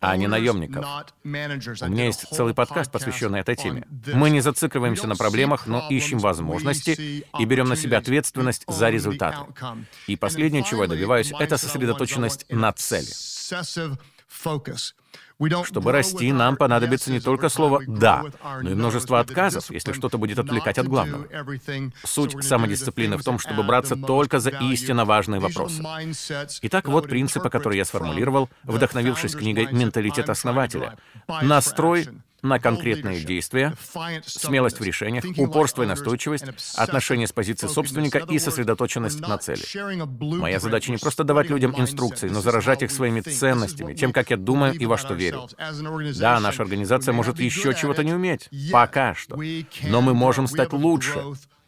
а 0.00 0.16
не 0.16 0.26
наемников. 0.26 0.84
У 1.22 1.28
меня 1.28 2.06
есть 2.06 2.26
целый 2.32 2.54
подкаст, 2.54 2.90
посвященный 2.90 3.40
этой 3.40 3.56
теме. 3.56 3.86
Мы 4.14 4.30
не 4.30 4.40
зацикливаемся 4.40 5.06
на 5.06 5.16
проблемах, 5.16 5.66
но 5.66 5.86
ищем 5.90 6.18
возможности 6.18 7.24
и 7.38 7.44
берем 7.44 7.68
на 7.68 7.76
себя 7.76 7.98
ответственность 7.98 8.64
за 8.66 8.88
результаты. 8.88 9.38
И 10.06 10.16
последнее, 10.16 10.64
чего 10.64 10.84
я 10.84 10.88
добиваюсь, 10.88 11.32
это 11.38 11.58
сосредоточенность 11.58 12.46
на 12.48 12.72
цели. 12.72 13.08
Чтобы 15.64 15.92
расти, 15.92 16.32
нам 16.32 16.56
понадобится 16.56 17.12
не 17.12 17.20
только 17.20 17.48
слово 17.48 17.82
«да», 17.86 18.24
но 18.62 18.70
и 18.70 18.74
множество 18.74 19.20
отказов, 19.20 19.70
если 19.70 19.92
что-то 19.92 20.16
будет 20.16 20.38
отвлекать 20.38 20.78
от 20.78 20.88
главного. 20.88 21.26
Суть 22.04 22.42
самодисциплины 22.42 23.16
в 23.18 23.24
том, 23.24 23.38
чтобы 23.38 23.62
браться 23.62 23.96
только 23.96 24.40
за 24.40 24.50
истинно 24.50 25.04
важные 25.04 25.40
вопросы. 25.40 25.82
Итак, 26.62 26.88
вот 26.88 27.08
принципы, 27.08 27.50
которые 27.50 27.78
я 27.78 27.84
сформулировал, 27.84 28.48
вдохновившись 28.64 29.34
книгой 29.34 29.70
«Менталитет 29.72 30.30
основателя». 30.30 30.96
Настрой 31.42 32.08
на 32.42 32.58
конкретные 32.58 33.20
действия, 33.20 33.74
смелость 34.24 34.80
в 34.80 34.84
решениях, 34.84 35.24
упорство 35.36 35.82
и 35.82 35.86
настойчивость, 35.86 36.44
отношение 36.76 37.26
с 37.26 37.32
позиции 37.32 37.66
собственника 37.66 38.18
и 38.18 38.38
сосредоточенность 38.38 39.20
на 39.20 39.38
цели. 39.38 39.62
Моя 40.36 40.60
задача 40.60 40.90
не 40.90 40.98
просто 40.98 41.24
давать 41.24 41.50
людям 41.50 41.74
инструкции, 41.76 42.28
но 42.28 42.40
заражать 42.40 42.82
их 42.82 42.90
своими 42.90 43.20
ценностями, 43.20 43.94
тем, 43.94 44.12
как 44.12 44.30
я 44.30 44.36
думаю 44.36 44.74
и 44.74 44.86
во 44.86 44.98
что 44.98 45.14
верю. 45.14 45.48
Да, 46.18 46.40
наша 46.40 46.62
организация 46.62 47.12
может 47.12 47.40
еще 47.40 47.74
чего-то 47.74 48.04
не 48.04 48.14
уметь, 48.14 48.48
пока 48.72 49.14
что, 49.14 49.38
но 49.82 50.00
мы 50.00 50.14
можем 50.14 50.46
стать 50.46 50.72
лучше, 50.72 51.22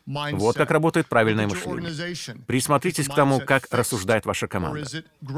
вот 0.09 0.57
как 0.57 0.71
работает 0.71 1.07
правильное 1.07 1.47
мышление. 1.47 2.15
Присмотритесь 2.47 3.09
к 3.09 3.15
тому, 3.15 3.41
как 3.41 3.67
рассуждает 3.71 4.25
ваша 4.25 4.49
команда. 4.49 4.87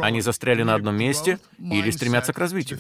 Они 0.01 0.21
застряли 0.21 0.63
на 0.63 0.75
одном 0.75 0.97
месте 0.97 1.39
или 1.59 1.91
стремятся 1.91 2.33
к 2.33 2.39
развитию. 2.39 2.79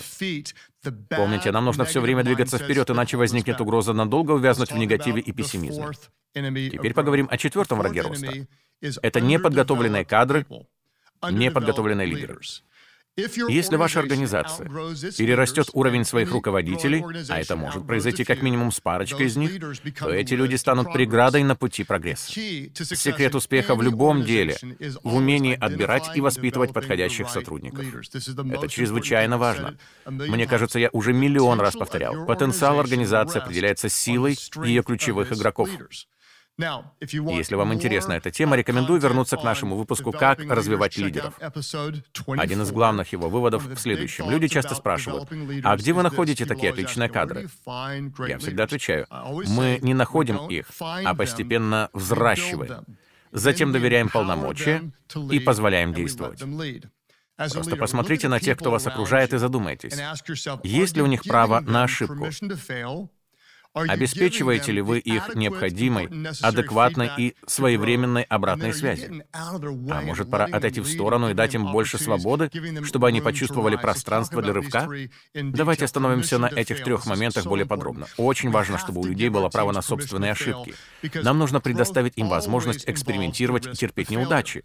Помните, 1.09 1.51
нам 1.51 1.65
нужно 1.65 1.85
все 1.85 2.01
время 2.01 2.23
двигаться 2.23 2.59
вперед, 2.59 2.89
иначе 2.91 3.17
возникнет 3.17 3.61
угроза 3.61 3.93
надолго 3.93 4.33
увязнуть 4.33 4.71
в 4.71 4.77
негативе 4.77 5.21
и 5.21 5.33
пессимизме. 5.33 5.89
Теперь 6.35 6.95
поговорим 6.95 7.29
о 7.31 7.37
четвертом 7.37 7.79
враге 7.79 8.03
роста. 8.03 8.47
Это 9.03 9.21
неподготовленные 9.21 10.05
кадры, 10.05 10.47
неподготовленные 11.29 12.07
лидеры. 12.07 12.39
Если 13.17 13.77
ваша 13.77 14.01
организация 14.01 14.69
перерастет 15.17 15.69
уровень 15.73 16.05
своих 16.05 16.33
руководителей, 16.33 17.05
а 17.29 17.41
это 17.41 17.57
может 17.57 17.87
произойти 17.87 18.25
как 18.25 18.43
минимум 18.43 18.73
с 18.73 18.81
парочкой 18.81 19.27
из 19.27 19.37
них, 19.37 19.53
то 19.99 20.11
эти 20.11 20.35
люди 20.35 20.57
станут 20.57 20.93
преградой 20.93 21.43
на 21.43 21.57
пути 21.57 21.85
прогресса. 21.85 22.33
Секрет 22.33 23.35
успеха 23.35 23.75
в 23.75 23.83
любом 23.83 24.25
деле 24.25 24.57
в 25.03 25.17
умении 25.17 25.57
отбирать 25.59 26.11
и 26.15 26.21
воспитывать 26.21 26.73
подходящих 26.73 27.29
сотрудников. 27.29 27.85
Это 28.53 28.69
чрезвычайно 28.69 29.39
важно. 29.39 29.77
Мне 30.07 30.47
кажется, 30.47 30.79
я 30.79 30.91
уже 30.93 31.13
миллион 31.13 31.61
раз 31.61 31.75
повторял. 31.75 32.27
Потенциал 32.27 32.81
организации 32.81 33.41
определяется 33.41 33.89
силой 33.89 34.37
ее 34.65 34.83
ключевых 34.83 35.33
игроков. 35.33 35.69
Если 37.01 37.55
вам 37.55 37.75
интересна 37.75 38.13
эта 38.15 38.31
тема, 38.31 38.57
рекомендую 38.57 39.01
вернуться 39.01 39.37
к 39.37 39.45
нашему 39.45 39.77
выпуску 39.77 40.13
«Как 40.13 40.41
развивать 40.41 40.97
лидеров». 40.97 41.39
Один 42.27 42.63
из 42.63 42.71
главных 42.71 43.13
его 43.13 43.29
выводов 43.29 43.65
в 43.65 43.79
следующем. 43.79 44.31
Люди 44.31 44.49
часто 44.49 44.75
спрашивают, 44.75 45.29
а 45.65 45.77
где 45.77 45.93
вы 45.93 46.03
находите 46.03 46.47
такие 46.47 46.71
отличные 46.73 47.09
кадры? 47.09 47.49
Я 48.27 48.39
всегда 48.39 48.65
отвечаю, 48.65 49.07
мы 49.11 49.79
не 49.83 49.95
находим 49.95 50.49
их, 50.49 50.67
а 50.81 51.15
постепенно 51.15 51.91
взращиваем. 51.93 52.85
Затем 53.33 53.73
доверяем 53.73 54.09
полномочия 54.09 54.91
и 55.31 55.39
позволяем 55.39 55.95
действовать. 55.95 56.43
Просто 57.37 57.77
посмотрите 57.77 58.29
на 58.29 58.39
тех, 58.39 58.59
кто 58.59 58.71
вас 58.71 58.87
окружает, 58.87 59.33
и 59.33 59.39
задумайтесь, 59.39 59.99
есть 60.63 60.97
ли 60.97 61.03
у 61.03 61.07
них 61.07 61.23
право 61.25 61.61
на 61.61 61.85
ошибку? 61.85 62.29
Обеспечиваете 63.73 64.73
ли 64.73 64.81
вы 64.81 64.99
их 64.99 65.35
необходимой, 65.37 66.09
адекватной 66.43 67.11
и 67.17 67.35
своевременной 67.47 68.23
обратной 68.23 68.75
связи? 68.75 69.25
А 69.33 70.01
может, 70.03 70.31
пора 70.31 70.47
отойти 70.47 70.81
в 70.81 70.89
сторону 70.89 71.31
и 71.31 71.35
дать 71.35 71.55
им 71.55 71.71
больше 71.71 71.99
свободы, 71.99 72.51
чтобы 72.85 73.09
они 73.09 73.21
почувствовали 73.21 73.77
пространство 73.77 74.43
для 74.43 74.53
рывка? 74.53 74.89
Давайте 75.35 75.85
остановимся 75.85 76.39
на 76.39 76.47
этих 76.47 76.83
трех 76.83 77.07
моментах 77.07 77.45
более 77.45 77.67
подробно. 77.67 78.07
Очень 78.17 78.51
важно, 78.51 78.79
чтобы 78.79 79.01
у 79.01 79.05
людей 79.05 79.29
было 79.29 79.49
право 79.49 79.73
на 79.73 79.83
собственные 79.83 80.33
ошибки. 80.33 80.75
Нам 81.15 81.39
нужно 81.39 81.61
предоставить 81.61 82.15
им 82.17 82.29
возможность 82.29 82.89
экспериментировать 82.89 83.67
и 83.67 83.73
терпеть 83.73 84.11
неудачи. 84.11 84.65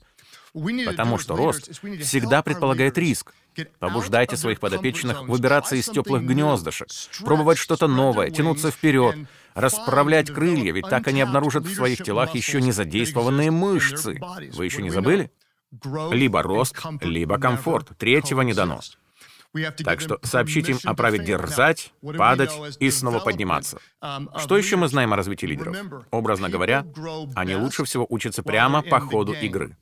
Потому 0.86 1.18
что 1.18 1.36
рост 1.36 1.70
всегда 2.02 2.42
предполагает 2.42 2.98
риск. 2.98 3.34
Побуждайте 3.80 4.38
своих 4.38 4.60
подопечных 4.60 5.24
выбираться 5.24 5.76
из 5.76 5.86
теплых 5.86 6.24
гнездышек, 6.24 6.88
пробовать 7.24 7.58
что-то 7.58 7.88
новое, 7.88 8.30
тянуться 8.30 8.72
вперед, 8.72 9.16
расправлять 9.54 10.32
крылья, 10.32 10.74
ведь 10.74 10.88
так 10.90 11.08
они 11.08 11.22
обнаружат 11.22 11.66
в 11.66 11.74
своих 11.74 12.04
телах 12.04 12.36
еще 12.36 12.62
не 12.62 12.72
задействованные 12.72 13.52
мышцы. 13.52 14.20
Вы 14.54 14.66
еще 14.66 14.82
не 14.82 14.90
забыли? 14.90 15.32
Либо 16.12 16.42
рост, 16.42 16.82
либо 17.02 17.38
комфорт. 17.38 17.98
Третьего 17.98 18.42
не 18.42 18.54
дано. 18.54 18.80
Так 19.84 20.02
что 20.02 20.20
сообщите 20.22 20.74
им 20.74 20.80
о 20.84 20.94
праве 20.96 21.20
дерзать, 21.20 21.94
падать 22.18 22.52
и 22.80 22.90
снова 22.92 23.20
подниматься. 23.20 23.80
Что 24.38 24.58
еще 24.58 24.76
мы 24.76 24.88
знаем 24.88 25.14
о 25.14 25.16
развитии 25.16 25.46
лидеров? 25.46 25.78
Образно 26.12 26.50
говоря, 26.50 26.86
они 27.36 27.56
лучше 27.56 27.84
всего 27.86 28.06
учатся 28.10 28.44
прямо 28.44 28.82
по 28.82 29.00
ходу 29.00 29.34
игры. 29.34 29.78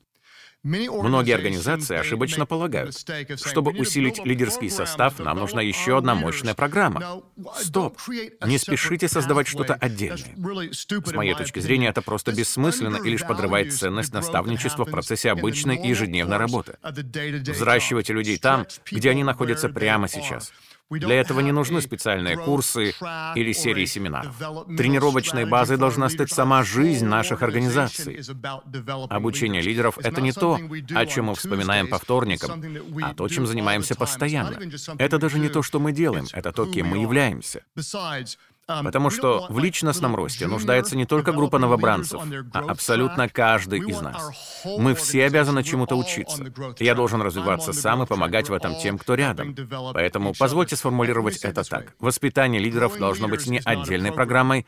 Многие 0.64 1.34
организации 1.34 1.94
ошибочно 1.94 2.46
полагают, 2.46 2.96
чтобы 3.44 3.72
усилить 3.72 4.24
лидерский 4.24 4.70
состав, 4.70 5.18
нам 5.18 5.38
нужна 5.38 5.60
еще 5.60 5.98
одна 5.98 6.14
мощная 6.14 6.54
программа. 6.54 7.22
Стоп! 7.60 7.98
Не 8.46 8.56
спешите 8.56 9.08
создавать 9.08 9.46
что-то 9.46 9.74
отдельное. 9.74 10.34
С 10.72 11.12
моей 11.12 11.34
точки 11.34 11.58
зрения, 11.60 11.88
это 11.88 12.00
просто 12.00 12.32
бессмысленно 12.32 12.96
и 12.96 13.10
лишь 13.10 13.26
подрывает 13.26 13.74
ценность 13.74 14.14
наставничества 14.14 14.86
в 14.86 14.90
процессе 14.90 15.30
обычной 15.30 15.76
и 15.76 15.88
ежедневной 15.88 16.38
работы. 16.38 16.78
Взращивайте 16.82 18.14
людей 18.14 18.38
там, 18.38 18.66
где 18.90 19.10
они 19.10 19.22
находятся 19.22 19.68
прямо 19.68 20.08
сейчас. 20.08 20.50
Для 20.90 21.14
этого 21.20 21.40
не 21.40 21.52
нужны 21.52 21.80
специальные 21.80 22.36
курсы 22.36 22.94
или 23.34 23.52
серии 23.52 23.86
семинаров. 23.86 24.36
Тренировочной 24.76 25.46
базой 25.46 25.78
должна 25.78 26.08
стать 26.08 26.30
сама 26.30 26.62
жизнь 26.62 27.06
наших 27.06 27.42
организаций. 27.42 28.20
Обучение 29.08 29.62
лидеров— 29.62 29.98
это 30.02 30.20
не 30.20 30.32
то, 30.32 30.58
о 30.94 31.06
чем 31.06 31.26
мы 31.26 31.34
вспоминаем 31.34 31.88
по 31.88 31.98
вторникам, 31.98 32.62
а 33.02 33.14
то, 33.14 33.28
чем 33.28 33.46
занимаемся 33.46 33.94
постоянно. 33.94 34.58
Это 34.98 35.18
даже 35.18 35.38
не 35.38 35.48
то, 35.48 35.62
что 35.62 35.80
мы 35.80 35.92
делаем, 35.92 36.26
это 36.32 36.52
то, 36.52 36.66
кем 36.66 36.88
мы 36.88 36.98
являемся. 36.98 37.64
Потому 38.66 39.10
что 39.10 39.46
в 39.48 39.58
личностном 39.58 40.16
росте 40.16 40.46
нуждается 40.46 40.96
не 40.96 41.04
только 41.04 41.32
группа 41.32 41.58
новобранцев, 41.58 42.22
а 42.52 42.58
абсолютно 42.60 43.28
каждый 43.28 43.80
из 43.80 44.00
нас. 44.00 44.62
Мы 44.64 44.94
все 44.94 45.26
обязаны 45.26 45.62
чему-то 45.62 45.96
учиться. 45.96 46.44
Я 46.78 46.94
должен 46.94 47.20
развиваться 47.20 47.72
сам 47.72 48.02
и 48.02 48.06
помогать 48.06 48.48
в 48.48 48.52
этом 48.54 48.76
тем, 48.76 48.98
кто 48.98 49.14
рядом. 49.14 49.54
Поэтому 49.92 50.32
позвольте 50.38 50.76
сформулировать 50.76 51.36
это 51.38 51.62
так. 51.62 51.94
Воспитание 51.98 52.60
лидеров 52.60 52.98
должно 52.98 53.28
быть 53.28 53.46
не 53.46 53.60
отдельной 53.64 54.12
программой, 54.12 54.66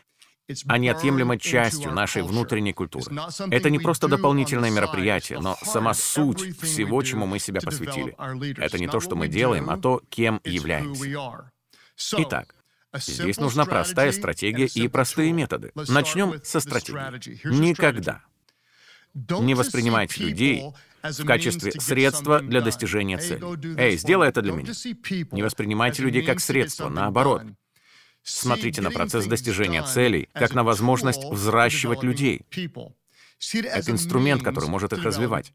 а 0.69 0.79
неотъемлемой 0.79 1.38
частью 1.38 1.93
нашей 1.93 2.23
внутренней 2.23 2.73
культуры. 2.73 3.17
Это 3.50 3.71
не 3.71 3.79
просто 3.79 4.09
дополнительное 4.09 4.71
мероприятие, 4.71 5.41
но 5.41 5.57
сама 5.62 5.95
суть 5.95 6.61
всего, 6.61 7.03
чему 7.03 7.26
мы 7.26 7.38
себя 7.38 7.61
посвятили. 7.61 8.15
Это 8.59 8.79
не 8.79 8.87
то, 8.87 9.00
что 9.00 9.17
мы 9.17 9.29
делаем, 9.29 9.71
а 9.71 9.76
то, 9.76 10.03
кем 10.09 10.41
являемся. 10.45 11.41
Итак, 12.19 12.55
Здесь 12.95 13.38
нужна 13.38 13.64
простая 13.64 14.12
стратегия 14.12 14.66
и 14.66 14.88
простые 14.88 15.33
методы. 15.33 15.73
Начнем 15.88 16.40
со 16.45 16.61
стратегии. 16.61 17.40
Никогда 17.45 18.23
не 19.14 19.55
воспринимайте 19.55 20.23
людей 20.23 20.62
в 21.02 21.25
качестве 21.25 21.73
средства 21.73 22.40
для 22.40 22.61
достижения 22.61 23.19
цели. 23.19 23.78
Эй, 23.78 23.97
сделай 23.97 24.28
это 24.28 24.43
для 24.43 24.52
меня. 24.52 24.73
Не 25.33 25.43
воспринимайте 25.43 26.02
людей 26.02 26.23
как 26.23 26.40
средство, 26.40 26.88
наоборот. 26.88 27.43
Смотрите 28.23 28.83
на 28.83 28.90
процесс 28.90 29.26
достижения 29.26 29.83
целей, 29.83 30.28
как 30.33 30.52
на 30.55 30.64
возможность 30.64 31.25
взращивать 31.25 32.02
людей. 32.02 32.43
Это 33.55 33.90
инструмент, 33.90 34.43
который 34.43 34.69
может 34.69 34.93
их 34.93 35.02
развивать. 35.05 35.52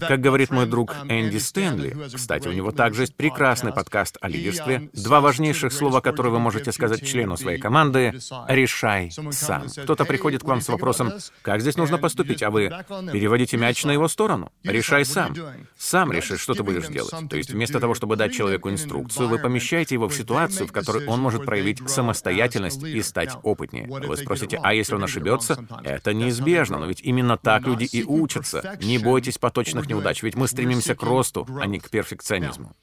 Как 0.00 0.20
говорит 0.20 0.50
мой 0.50 0.66
друг 0.66 0.94
Энди 1.08 1.38
Стэнли, 1.38 1.96
кстати, 2.14 2.48
у 2.48 2.52
него 2.52 2.72
также 2.72 3.02
есть 3.02 3.16
прекрасный 3.16 3.72
подкаст 3.72 4.18
о 4.20 4.28
лидерстве. 4.28 4.90
Два 4.92 5.20
важнейших 5.20 5.72
слова, 5.72 6.00
которые 6.00 6.32
вы 6.32 6.40
можете 6.40 6.72
сказать 6.72 7.06
члену 7.06 7.36
своей 7.36 7.58
команды— 7.58 8.18
«решай 8.48 9.10
сам». 9.30 9.68
Кто-то 9.68 10.04
приходит 10.04 10.42
к 10.42 10.46
вам 10.46 10.60
с 10.60 10.68
вопросом, 10.68 11.12
как 11.42 11.60
здесь 11.60 11.76
нужно 11.76 11.98
поступить, 11.98 12.42
а 12.42 12.50
вы 12.50 12.68
переводите 13.12 13.56
мяч 13.56 13.84
на 13.84 13.92
его 13.92 14.08
сторону. 14.08 14.52
«Решай 14.64 15.04
сам». 15.04 15.34
Сам 15.78 16.12
решишь, 16.12 16.40
что 16.40 16.54
ты 16.54 16.62
будешь 16.62 16.88
делать. 16.88 17.28
То 17.28 17.36
есть 17.36 17.50
вместо 17.50 17.78
того, 17.80 17.94
чтобы 17.94 18.16
дать 18.16 18.32
человеку 18.32 18.68
инструкцию, 18.68 19.28
вы 19.28 19.38
помещаете 19.38 19.94
его 19.94 20.08
в 20.08 20.14
ситуацию, 20.14 20.66
в 20.66 20.72
которой 20.72 21.06
он 21.06 21.20
может 21.20 21.44
проявить 21.44 21.88
самостоятельность 21.88 22.82
и 22.82 23.00
стать 23.02 23.30
опытнее. 23.42 23.86
Вы 23.86 24.16
спросите, 24.16 24.58
а 24.62 24.74
если 24.74 24.94
он 24.94 25.04
ошибется? 25.04 25.64
Это 25.84 26.12
неизбежно, 26.12 26.79
но 26.80 26.86
ведь 26.86 27.00
именно 27.02 27.36
так 27.36 27.66
люди 27.66 27.84
и 27.84 28.02
учатся. 28.02 28.76
Не 28.82 28.98
бойтесь 28.98 29.38
поточных 29.38 29.86
неудач, 29.86 30.22
ведь 30.22 30.34
мы 30.34 30.48
стремимся 30.48 30.94
к 30.94 31.02
росту, 31.02 31.46
а 31.60 31.66
не 31.66 31.78
к 31.78 31.90
перфекционизму. 31.90 32.74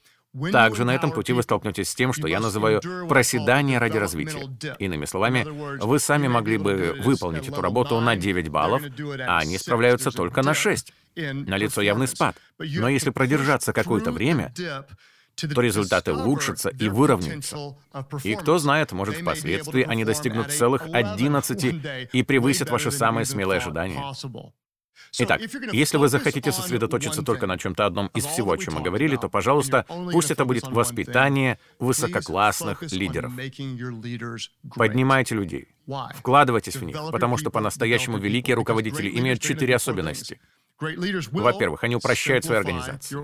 Также 0.52 0.84
на 0.84 0.94
этом 0.94 1.10
пути 1.10 1.32
вы 1.32 1.42
столкнетесь 1.42 1.88
с 1.88 1.94
тем, 1.94 2.12
что 2.12 2.28
я 2.28 2.40
называю 2.40 2.80
проседание 3.08 3.78
ради 3.78 3.96
развития. 3.96 4.48
Иными 4.78 5.04
словами, 5.04 5.46
вы 5.82 5.98
сами 5.98 6.28
могли 6.28 6.58
бы 6.58 6.96
выполнить 7.02 7.48
эту 7.48 7.60
работу 7.60 8.00
на 8.00 8.16
9 8.16 8.48
баллов, 8.48 8.82
а 9.26 9.38
они 9.38 9.58
справляются 9.58 10.10
только 10.10 10.42
на 10.42 10.54
6. 10.54 10.92
На 11.16 11.56
лицо 11.56 11.80
явный 11.82 12.06
спад. 12.06 12.36
Но 12.58 12.88
если 12.88 13.10
продержаться 13.10 13.72
какое-то 13.72 14.12
время, 14.12 14.52
то 15.46 15.60
результаты 15.60 16.12
улучшатся 16.12 16.70
и 16.70 16.88
выровняются. 16.88 17.76
И 18.24 18.34
кто 18.34 18.58
знает, 18.58 18.92
может, 18.92 19.16
впоследствии 19.16 19.82
они 19.82 20.04
достигнут 20.04 20.50
целых 20.50 20.82
11 20.92 22.10
и 22.12 22.22
превысят 22.22 22.70
ваши 22.70 22.90
самые 22.90 23.24
смелые 23.24 23.58
ожидания. 23.58 24.02
Итак, 25.18 25.40
если 25.72 25.96
вы 25.96 26.08
захотите 26.08 26.52
сосредоточиться 26.52 27.22
только 27.22 27.46
на 27.46 27.56
чем-то 27.56 27.86
одном 27.86 28.08
из 28.08 28.26
всего, 28.26 28.52
о 28.52 28.58
чем 28.58 28.74
мы 28.74 28.82
говорили, 28.82 29.16
то, 29.16 29.28
пожалуйста, 29.28 29.86
пусть 30.12 30.30
это 30.30 30.44
будет 30.44 30.64
воспитание 30.68 31.58
высококлассных 31.78 32.82
лидеров. 32.92 33.32
Поднимайте 34.74 35.34
людей, 35.34 35.68
вкладывайтесь 36.14 36.76
в 36.76 36.84
них, 36.84 36.96
потому 37.10 37.36
что 37.36 37.50
по-настоящему 37.50 38.18
великие 38.18 38.56
руководители 38.56 39.16
имеют 39.18 39.40
четыре 39.40 39.76
особенности. 39.76 40.40
Во-первых, 40.80 41.84
они 41.84 41.96
упрощают 41.96 42.44
свои 42.44 42.58
организации. 42.58 43.16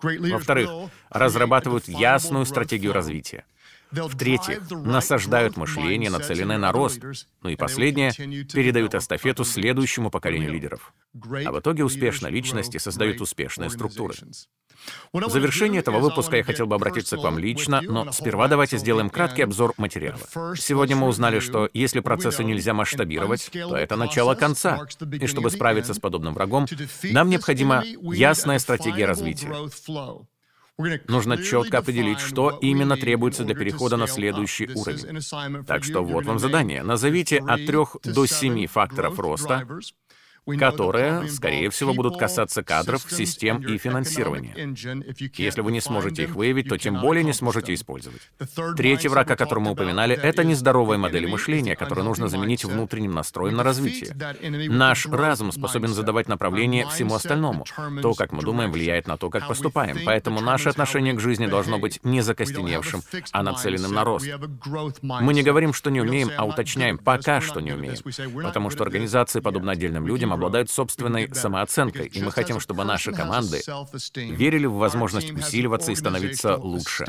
Во-вторых, 0.00 0.90
разрабатывают 1.10 1.88
ясную 1.88 2.44
стратегию 2.46 2.92
развития. 2.92 3.44
В-третьих, 3.92 4.70
насаждают 4.70 5.56
мышление, 5.56 6.10
нацеленное 6.10 6.58
на 6.58 6.72
рост. 6.72 7.00
Ну 7.42 7.50
и 7.50 7.56
последнее, 7.56 8.12
передают 8.12 8.94
эстафету 8.94 9.44
следующему 9.44 10.10
поколению 10.10 10.50
лидеров. 10.52 10.92
А 11.14 11.52
в 11.52 11.60
итоге 11.60 11.84
успешно 11.84 12.28
личности 12.28 12.78
создают 12.78 13.20
успешные 13.20 13.70
структуры. 13.70 14.14
В 15.12 15.30
завершении 15.30 15.78
этого 15.78 16.00
выпуска 16.00 16.36
я 16.36 16.44
хотел 16.44 16.66
бы 16.66 16.74
обратиться 16.74 17.16
к 17.16 17.22
вам 17.22 17.38
лично, 17.38 17.80
но 17.82 18.10
сперва 18.12 18.48
давайте 18.48 18.78
сделаем 18.78 19.10
краткий 19.10 19.42
обзор 19.42 19.74
материала. 19.76 20.18
Сегодня 20.56 20.96
мы 20.96 21.06
узнали, 21.06 21.38
что 21.38 21.68
если 21.72 22.00
процессы 22.00 22.42
нельзя 22.42 22.74
масштабировать, 22.74 23.50
то 23.52 23.76
это 23.76 23.96
начало 23.96 24.34
конца. 24.34 24.86
И 25.20 25.26
чтобы 25.26 25.50
справиться 25.50 25.94
с 25.94 25.98
подобным 25.98 26.34
врагом, 26.34 26.66
нам 27.04 27.28
необходима 27.28 27.84
ясная 27.84 28.58
стратегия 28.58 29.06
развития. 29.06 29.52
Нужно 31.08 31.42
четко 31.42 31.78
определить, 31.78 32.20
что 32.20 32.50
именно 32.60 32.96
требуется 32.96 33.44
для 33.44 33.54
перехода 33.54 33.96
на 33.96 34.06
следующий 34.06 34.68
уровень. 34.74 35.64
Так 35.64 35.84
что 35.84 36.02
вот 36.02 36.26
вам 36.26 36.38
задание. 36.38 36.82
Назовите 36.82 37.38
от 37.38 37.66
трех 37.66 37.96
до 38.04 38.26
семи 38.26 38.66
факторов 38.66 39.18
роста, 39.18 39.66
которые, 40.58 41.28
скорее 41.28 41.70
всего, 41.70 41.94
будут 41.94 42.16
касаться 42.16 42.62
кадров, 42.62 43.06
систем 43.08 43.62
и 43.62 43.78
финансирования. 43.78 44.54
Если 45.36 45.60
вы 45.60 45.72
не 45.72 45.80
сможете 45.80 46.24
их 46.24 46.34
выявить, 46.34 46.68
то 46.68 46.78
тем 46.78 47.00
более 47.00 47.24
не 47.24 47.32
сможете 47.32 47.74
использовать. 47.74 48.30
Третий 48.76 49.08
враг, 49.08 49.30
о 49.30 49.36
котором 49.36 49.64
мы 49.64 49.72
упоминали, 49.72 50.14
это 50.14 50.44
нездоровая 50.44 50.98
модель 50.98 51.28
мышления, 51.28 51.76
которую 51.76 52.04
нужно 52.04 52.28
заменить 52.28 52.64
внутренним 52.64 53.12
настроем 53.12 53.56
на 53.56 53.62
развитие. 53.62 54.14
Наш 54.68 55.06
разум 55.06 55.52
способен 55.52 55.88
задавать 55.88 56.28
направление 56.28 56.86
всему 56.88 57.14
остальному. 57.14 57.64
То, 58.00 58.14
как 58.14 58.32
мы 58.32 58.42
думаем, 58.42 58.72
влияет 58.72 59.06
на 59.06 59.16
то, 59.16 59.30
как 59.30 59.46
поступаем. 59.46 59.98
Поэтому 60.04 60.40
наше 60.40 60.68
отношение 60.68 61.14
к 61.14 61.20
жизни 61.20 61.46
должно 61.46 61.78
быть 61.78 62.00
не 62.02 62.20
закостеневшим, 62.20 63.02
а 63.30 63.42
нацеленным 63.42 63.92
на 63.92 64.04
рост. 64.04 64.26
Мы 65.02 65.34
не 65.34 65.42
говорим, 65.42 65.72
что 65.72 65.90
не 65.90 66.00
умеем, 66.00 66.30
а 66.36 66.44
уточняем, 66.44 66.98
пока 66.98 67.40
что 67.40 67.60
не 67.60 67.72
умеем. 67.72 67.96
Потому 68.42 68.70
что 68.70 68.82
организации, 68.82 69.40
подобно 69.40 69.72
отдельным 69.72 70.06
людям, 70.06 70.31
обладают 70.32 70.70
собственной 70.70 71.32
самооценкой, 71.34 72.06
и 72.06 72.22
мы 72.22 72.30
хотим, 72.30 72.60
чтобы 72.60 72.84
наши 72.84 73.12
команды 73.12 73.62
верили 74.14 74.66
в 74.66 74.74
возможность 74.74 75.30
усиливаться 75.30 75.92
и 75.92 75.96
становиться 75.96 76.56
лучше. 76.56 77.04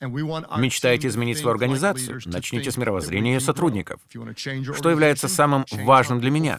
Мечтаете 0.00 1.08
изменить 1.08 1.38
свою 1.38 1.52
организацию? 1.52 2.20
Начните 2.26 2.70
с 2.70 2.76
мировоззрения 2.76 3.34
ее 3.34 3.40
сотрудников. 3.40 4.00
Что 4.74 4.90
является 4.90 5.28
самым 5.28 5.64
важным 5.70 6.20
для 6.20 6.30
меня? 6.30 6.58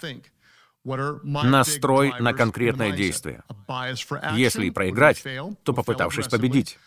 Настрой 1.23 2.13
на 2.19 2.33
конкретное 2.33 2.91
действие. 2.91 3.43
Если 4.33 4.67
и 4.67 4.71
проиграть, 4.71 5.23
то 5.63 5.73
попытавшись 5.73 6.27
победить. 6.27 6.77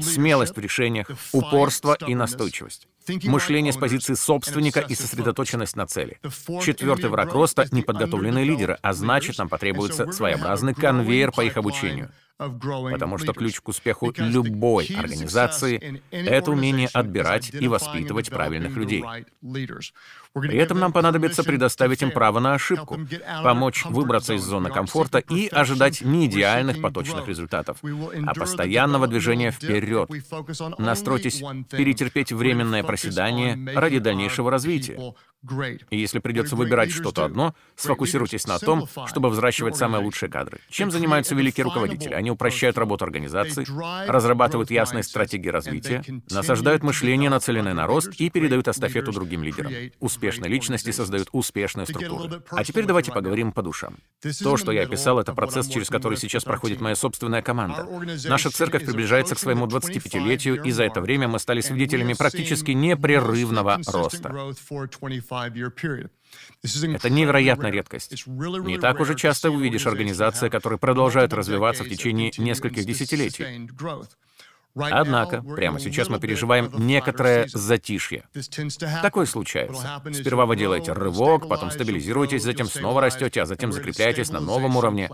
Смелость 0.00 0.56
в 0.56 0.60
решениях, 0.60 1.10
упорство 1.32 1.96
и 2.06 2.14
настойчивость. 2.14 2.88
Мышление 3.24 3.72
с 3.72 3.76
позиции 3.76 4.14
собственника 4.14 4.80
и 4.80 4.94
сосредоточенность 4.94 5.76
на 5.76 5.86
цели. 5.86 6.20
Четвертый 6.62 7.10
враг 7.10 7.32
роста— 7.32 7.66
неподготовленные 7.72 8.44
лидеры, 8.44 8.78
а 8.82 8.92
значит, 8.92 9.38
нам 9.38 9.48
потребуется 9.48 10.12
своеобразный 10.12 10.74
конвейер 10.74 11.32
по 11.32 11.40
их 11.40 11.56
обучению. 11.56 12.10
Потому 12.38 13.18
что 13.18 13.32
ключ 13.32 13.60
к 13.60 13.68
успеху 13.68 14.12
любой 14.16 14.86
организации— 14.86 16.02
это 16.10 16.52
умение 16.52 16.88
отбирать 16.92 17.52
и 17.52 17.66
воспитывать 17.66 18.30
правильных 18.30 18.76
людей. 18.76 19.04
При 20.34 20.56
этом 20.56 20.78
нам 20.78 20.92
понадобится 20.92 21.42
предоставить 21.42 22.02
им 22.02 22.12
право 22.12 22.38
на 22.38 22.54
ошибку, 22.54 22.96
помочь 23.42 23.84
выбраться 23.86 24.34
из 24.34 24.42
зоны 24.42 24.70
комфорта 24.70 25.18
и 25.18 25.48
ожидать 25.48 26.02
не 26.02 26.26
идеальных 26.26 26.80
поточных 26.80 27.26
результатов, 27.26 27.78
а 27.82 28.34
постоянного 28.34 29.08
движения 29.08 29.50
вперед. 29.50 30.08
Настройтесь 30.78 31.42
перетерпеть 31.70 32.30
временное 32.30 32.84
проседание 32.84 33.58
ради 33.74 33.98
дальнейшего 33.98 34.50
развития. 34.50 35.14
И 35.90 35.98
если 35.98 36.18
придется 36.18 36.56
выбирать 36.56 36.90
что-то 36.90 37.24
одно, 37.24 37.54
сфокусируйтесь 37.76 38.46
на 38.46 38.58
том, 38.58 38.88
чтобы 39.06 39.30
взращивать 39.30 39.76
самые 39.76 40.02
лучшие 40.02 40.28
кадры. 40.28 40.58
Чем 40.68 40.90
занимаются 40.90 41.34
великие 41.34 41.64
руководители? 41.64 42.12
Они 42.12 42.30
упрощают 42.30 42.76
работу 42.76 43.04
организаций, 43.04 43.64
разрабатывают 44.06 44.70
ясные 44.70 45.04
стратегии 45.04 45.48
развития, 45.48 46.04
насаждают 46.30 46.82
мышление, 46.82 47.30
нацеленное 47.30 47.74
на 47.74 47.86
рост, 47.86 48.08
и 48.20 48.30
передают 48.30 48.66
эстафету 48.66 49.12
другим 49.12 49.44
лидерам. 49.44 49.72
Успешные 50.00 50.50
личности 50.50 50.90
создают 50.90 51.28
успешную 51.32 51.86
структуру. 51.86 52.42
А 52.50 52.64
теперь 52.64 52.84
давайте 52.84 53.12
поговорим 53.12 53.52
по 53.52 53.62
душам. 53.62 53.96
То, 54.42 54.56
что 54.56 54.72
я 54.72 54.82
описал, 54.82 55.20
это 55.20 55.34
процесс, 55.34 55.68
через 55.68 55.88
который 55.88 56.18
сейчас 56.18 56.44
проходит 56.44 56.80
моя 56.80 56.96
собственная 56.96 57.42
команда. 57.42 57.86
Наша 58.24 58.50
церковь 58.50 58.84
приближается 58.84 59.36
к 59.36 59.38
своему 59.38 59.66
25-летию, 59.66 60.62
и 60.64 60.70
за 60.72 60.84
это 60.84 61.00
время 61.00 61.28
мы 61.28 61.38
стали 61.38 61.60
свидетелями 61.60 62.14
практически 62.14 62.72
непрерывного 62.72 63.80
роста. 63.86 64.52
Это 66.62 67.10
невероятная 67.10 67.70
редкость. 67.70 68.26
Не 68.26 68.78
так 68.78 69.00
уже 69.00 69.14
часто 69.14 69.50
увидишь 69.50 69.86
организации, 69.86 70.48
которые 70.48 70.78
продолжают 70.78 71.32
развиваться 71.32 71.84
в 71.84 71.88
течение 71.88 72.32
нескольких 72.36 72.84
десятилетий. 72.84 73.68
Однако, 74.74 75.42
прямо 75.42 75.80
сейчас 75.80 76.08
мы 76.08 76.20
переживаем 76.20 76.70
некоторое 76.74 77.48
затишье. 77.48 78.24
Такое 79.02 79.26
случается. 79.26 80.02
Сперва 80.12 80.46
вы 80.46 80.56
делаете 80.56 80.92
рывок, 80.92 81.48
потом 81.48 81.70
стабилизируетесь, 81.70 82.42
затем 82.42 82.66
снова 82.66 83.00
растете, 83.00 83.42
а 83.42 83.46
затем 83.46 83.72
закрепляетесь 83.72 84.30
на 84.30 84.40
новом 84.40 84.76
уровне. 84.76 85.10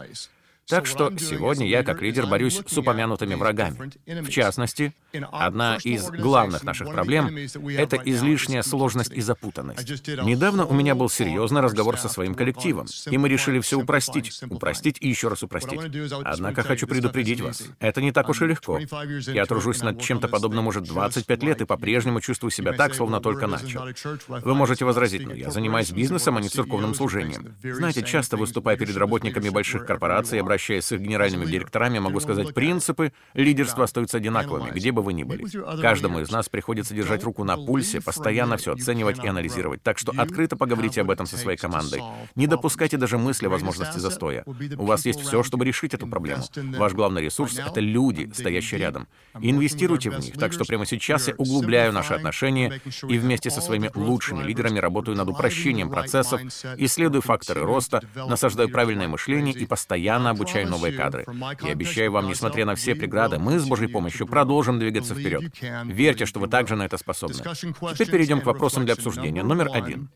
Так 0.68 0.86
что 0.86 1.12
сегодня 1.18 1.66
я, 1.66 1.82
как 1.82 2.00
лидер, 2.00 2.26
борюсь 2.26 2.60
с 2.66 2.78
упомянутыми 2.78 3.34
врагами. 3.34 3.90
В 4.06 4.30
частности, 4.30 4.94
одна 5.30 5.78
из 5.82 6.10
главных 6.10 6.64
наших 6.64 6.90
проблем— 6.90 7.36
это 7.68 7.96
излишняя 7.96 8.62
сложность 8.62 9.12
и 9.12 9.20
запутанность. 9.20 10.06
Недавно 10.22 10.64
у 10.66 10.74
меня 10.74 10.94
был 10.94 11.08
серьезный 11.08 11.60
разговор 11.60 11.98
со 11.98 12.08
своим 12.08 12.34
коллективом, 12.34 12.86
и 13.10 13.18
мы 13.18 13.28
решили 13.28 13.60
все 13.60 13.78
упростить, 13.78 14.42
упростить 14.48 14.96
и 15.00 15.08
еще 15.08 15.28
раз 15.28 15.42
упростить. 15.42 15.80
Однако 16.24 16.62
хочу 16.62 16.86
предупредить 16.86 17.40
вас, 17.40 17.62
это 17.80 18.00
не 18.00 18.12
так 18.12 18.28
уж 18.28 18.42
и 18.42 18.46
легко. 18.46 18.80
Я 19.26 19.46
тружусь 19.46 19.82
над 19.82 20.00
чем-то 20.00 20.28
подобным 20.28 20.66
уже 20.66 20.80
25 20.80 21.42
лет 21.42 21.60
и 21.60 21.66
по-прежнему 21.66 22.20
чувствую 22.20 22.50
себя 22.50 22.72
так, 22.72 22.94
словно 22.94 23.20
только 23.20 23.46
начал. 23.46 23.84
Вы 24.28 24.54
можете 24.54 24.84
возразить, 24.84 25.26
но 25.26 25.34
я 25.34 25.50
занимаюсь 25.50 25.90
бизнесом, 25.90 26.36
а 26.36 26.40
не 26.40 26.48
церковным 26.48 26.94
служением. 26.94 27.54
Знаете, 27.62 28.02
часто 28.02 28.36
выступая 28.36 28.76
перед 28.76 28.96
работниками 28.96 29.48
больших 29.48 29.86
корпораций, 29.86 30.38
обращаясь 30.54 30.84
с 30.84 30.92
их 30.92 31.00
генеральными 31.00 31.44
директорами, 31.46 31.98
могу 31.98 32.20
сказать, 32.20 32.54
принципы 32.54 33.12
лидерства 33.34 33.84
остаются 33.84 34.18
одинаковыми, 34.18 34.70
где 34.70 34.92
бы 34.92 35.02
вы 35.02 35.12
ни 35.12 35.24
были. 35.24 35.44
Каждому 35.80 36.20
из 36.20 36.30
нас 36.30 36.48
приходится 36.48 36.94
держать 36.94 37.24
руку 37.24 37.42
на 37.42 37.56
пульсе, 37.56 38.00
постоянно 38.00 38.56
все 38.56 38.72
оценивать 38.72 39.22
и 39.22 39.26
анализировать. 39.26 39.82
Так 39.82 39.98
что 39.98 40.12
открыто 40.16 40.56
поговорите 40.56 41.00
об 41.00 41.10
этом 41.10 41.26
со 41.26 41.36
своей 41.36 41.58
командой. 41.58 42.00
Не 42.36 42.46
допускайте 42.46 42.96
даже 42.96 43.18
мысли 43.18 43.46
о 43.46 43.50
возможности 43.50 43.98
застоя. 43.98 44.44
У 44.78 44.84
вас 44.84 45.04
есть 45.06 45.20
все, 45.20 45.42
чтобы 45.42 45.64
решить 45.64 45.92
эту 45.92 46.06
проблему. 46.06 46.44
Ваш 46.54 46.92
главный 46.92 47.22
ресурс— 47.22 47.58
это 47.66 47.80
люди, 47.80 48.30
стоящие 48.32 48.80
рядом. 48.80 49.08
Инвестируйте 49.40 50.10
в 50.10 50.18
них. 50.20 50.34
Так 50.34 50.52
что 50.52 50.64
прямо 50.64 50.86
сейчас 50.86 51.28
я 51.28 51.34
углубляю 51.36 51.92
наши 51.92 52.14
отношения 52.14 52.80
и 53.08 53.18
вместе 53.18 53.50
со 53.50 53.60
своими 53.60 53.90
лучшими 53.94 54.44
лидерами 54.44 54.78
работаю 54.78 55.16
над 55.16 55.28
упрощением 55.28 55.90
процессов, 55.90 56.40
исследую 56.76 57.22
факторы 57.22 57.62
роста, 57.62 58.02
насаждаю 58.14 58.68
правильное 58.68 59.08
мышление 59.08 59.54
и 59.54 59.66
постоянно 59.66 60.30
обучаю 60.30 60.43
обучаю 60.44 60.68
новые 60.68 60.92
кадры. 60.92 61.26
И 61.64 61.70
обещаю 61.70 62.12
вам, 62.12 62.28
несмотря 62.28 62.64
на 62.64 62.74
все 62.74 62.94
преграды, 62.94 63.38
мы 63.38 63.58
с 63.58 63.66
Божьей 63.66 63.88
помощью 63.88 64.26
продолжим 64.26 64.78
двигаться 64.78 65.14
вперед. 65.14 65.52
Верьте, 65.84 66.26
что 66.26 66.40
вы 66.40 66.48
также 66.48 66.76
на 66.76 66.84
это 66.84 66.98
способны. 66.98 67.36
Теперь 67.36 68.10
перейдем 68.10 68.40
к 68.40 68.46
вопросам 68.46 68.84
для 68.84 68.94
обсуждения. 68.94 69.42
Номер 69.42 69.70
один. 69.72 70.10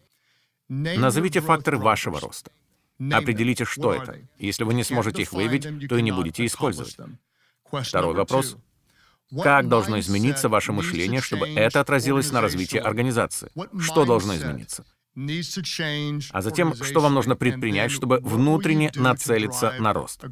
Назовите 0.69 1.41
факторы 1.41 1.79
вашего 1.79 2.21
роста. 2.21 2.51
Определите, 3.13 3.65
что 3.65 3.95
это. 3.95 4.19
Если 4.39 4.65
вы 4.65 4.75
не 4.75 4.85
сможете 4.85 5.23
их 5.23 5.33
выявить, 5.33 5.89
то 5.89 5.97
и 5.97 6.03
не 6.03 6.13
будете 6.13 6.45
использовать. 6.45 6.97
Второй 7.71 8.15
вопрос. 8.15 8.57
Как 9.43 9.69
должно 9.69 9.99
измениться 10.01 10.49
ваше 10.49 10.73
мышление, 10.73 11.21
чтобы 11.21 11.49
это 11.49 11.81
отразилось 11.81 12.33
на 12.33 12.41
развитии 12.41 12.79
организации? 12.79 13.51
Что 13.79 14.05
должно 14.05 14.37
измениться? 14.37 14.85
А 16.31 16.43
затем, 16.43 16.75
что 16.75 17.01
вам 17.01 17.15
нужно 17.15 17.37
предпринять, 17.37 17.91
чтобы 17.91 18.21
внутренне 18.23 18.91
нацелиться 18.95 19.75
на 19.79 19.93
рост. 19.93 20.25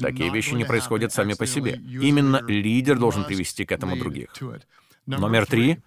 Такие 0.00 0.30
вещи 0.30 0.54
не 0.54 0.64
происходят 0.64 1.12
сами 1.12 1.34
по 1.34 1.46
себе. 1.46 1.80
Именно 1.84 2.42
лидер 2.46 2.98
должен 2.98 3.24
привести 3.24 3.64
к 3.66 3.72
этому 3.72 3.96
других. 3.96 4.30
Номер 5.06 5.46
три. 5.46 5.82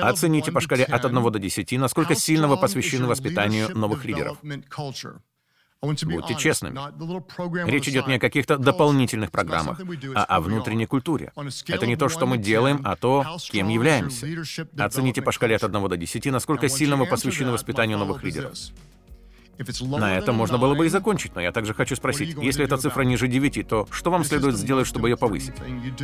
Оцените 0.00 0.52
по 0.52 0.60
шкале 0.60 0.84
от 0.84 1.04
1 1.04 1.32
до 1.32 1.38
10, 1.38 1.72
насколько 1.78 2.14
сильно 2.14 2.48
вы 2.48 2.56
посвящены 2.58 3.06
воспитанию 3.06 3.70
новых 3.76 4.04
лидеров. 4.04 4.38
Будьте 5.82 6.36
честными. 6.36 6.78
Речь 7.68 7.88
идет 7.88 8.06
не 8.06 8.14
о 8.14 8.18
каких-то 8.20 8.56
дополнительных 8.56 9.32
программах, 9.32 9.80
а 10.14 10.24
о 10.24 10.40
внутренней 10.40 10.86
культуре. 10.86 11.32
Это 11.66 11.86
не 11.86 11.96
то, 11.96 12.08
что 12.08 12.26
мы 12.26 12.38
делаем, 12.38 12.80
а 12.84 12.94
то, 12.94 13.36
кем 13.50 13.68
являемся. 13.68 14.26
Оцените 14.78 15.22
по 15.22 15.32
шкале 15.32 15.56
от 15.56 15.64
1 15.64 15.88
до 15.88 15.96
10, 15.96 16.26
насколько 16.26 16.68
сильно 16.68 16.96
мы 16.96 17.06
посвящены 17.06 17.50
воспитанию 17.50 17.98
новых 17.98 18.22
лидеров. 18.22 18.52
На 19.98 20.16
этом 20.16 20.34
можно 20.34 20.58
было 20.58 20.74
бы 20.74 20.86
и 20.86 20.88
закончить, 20.88 21.34
но 21.34 21.40
я 21.40 21.52
также 21.52 21.74
хочу 21.74 21.94
спросить, 21.94 22.36
если 22.40 22.64
эта 22.64 22.76
цифра 22.78 23.02
ниже 23.02 23.28
9, 23.28 23.68
то 23.68 23.86
что 23.90 24.10
вам 24.10 24.24
следует 24.24 24.56
сделать, 24.56 24.86
чтобы 24.86 25.10
ее 25.10 25.16
повысить? 25.16 25.54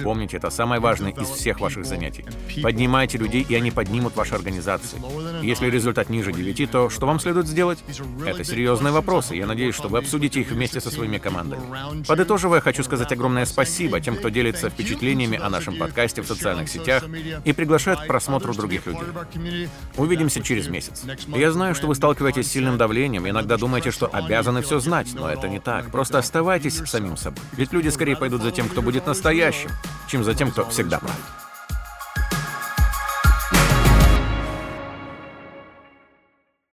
Помните, 0.02 0.36
это 0.36 0.50
самое 0.50 0.80
важное 0.80 1.12
из 1.12 1.28
всех 1.28 1.60
ваших 1.60 1.84
занятий. 1.84 2.24
Поднимайте 2.62 3.18
людей, 3.18 3.44
и 3.48 3.54
они 3.54 3.70
поднимут 3.70 4.16
ваши 4.16 4.34
организации. 4.34 4.98
Если 5.42 5.70
результат 5.70 6.10
ниже 6.10 6.32
9, 6.32 6.70
то 6.70 6.90
что 6.90 7.06
вам 7.06 7.20
следует 7.20 7.46
сделать? 7.46 7.78
Это 8.26 8.44
серьезные 8.44 8.92
вопросы, 8.92 9.34
я 9.34 9.46
надеюсь, 9.46 9.74
что 9.74 9.88
вы 9.88 9.98
обсудите 9.98 10.40
их 10.40 10.50
вместе 10.50 10.80
со 10.80 10.90
своими 10.90 11.18
командами. 11.18 11.62
Подытоживая, 12.06 12.60
хочу 12.60 12.82
сказать 12.84 13.10
огромное 13.12 13.46
спасибо 13.46 14.00
тем, 14.00 14.16
кто 14.16 14.28
делится 14.28 14.68
впечатлениями 14.70 15.38
о 15.38 15.48
нашем 15.48 15.76
подкасте 15.76 16.22
в 16.22 16.26
социальных 16.26 16.68
сетях 16.68 17.04
и 17.44 17.52
приглашает 17.52 18.00
к 18.00 18.06
просмотру 18.06 18.54
других 18.54 18.86
людей. 18.86 19.68
Увидимся 19.96 20.42
через 20.42 20.68
месяц. 20.68 21.04
Я 21.28 21.50
знаю, 21.52 21.74
что 21.74 21.86
вы 21.86 21.94
сталкиваетесь 21.94 22.46
с 22.46 22.50
сильным 22.50 22.76
давлением, 22.76 23.28
иногда 23.28 23.47
иногда 23.48 23.56
думаете, 23.56 23.90
что 23.90 24.10
обязаны 24.12 24.60
все 24.60 24.78
знать, 24.78 25.08
но 25.14 25.30
это 25.30 25.48
не 25.48 25.58
так. 25.58 25.90
Просто 25.90 26.18
оставайтесь 26.18 26.82
самим 26.84 27.16
собой. 27.16 27.42
Ведь 27.52 27.72
люди 27.72 27.88
скорее 27.88 28.14
пойдут 28.14 28.42
за 28.42 28.50
тем, 28.50 28.68
кто 28.68 28.82
будет 28.82 29.06
настоящим, 29.06 29.70
чем 30.06 30.22
за 30.22 30.34
тем, 30.34 30.50
кто 30.50 30.68
всегда 30.68 30.98
прав. 30.98 31.47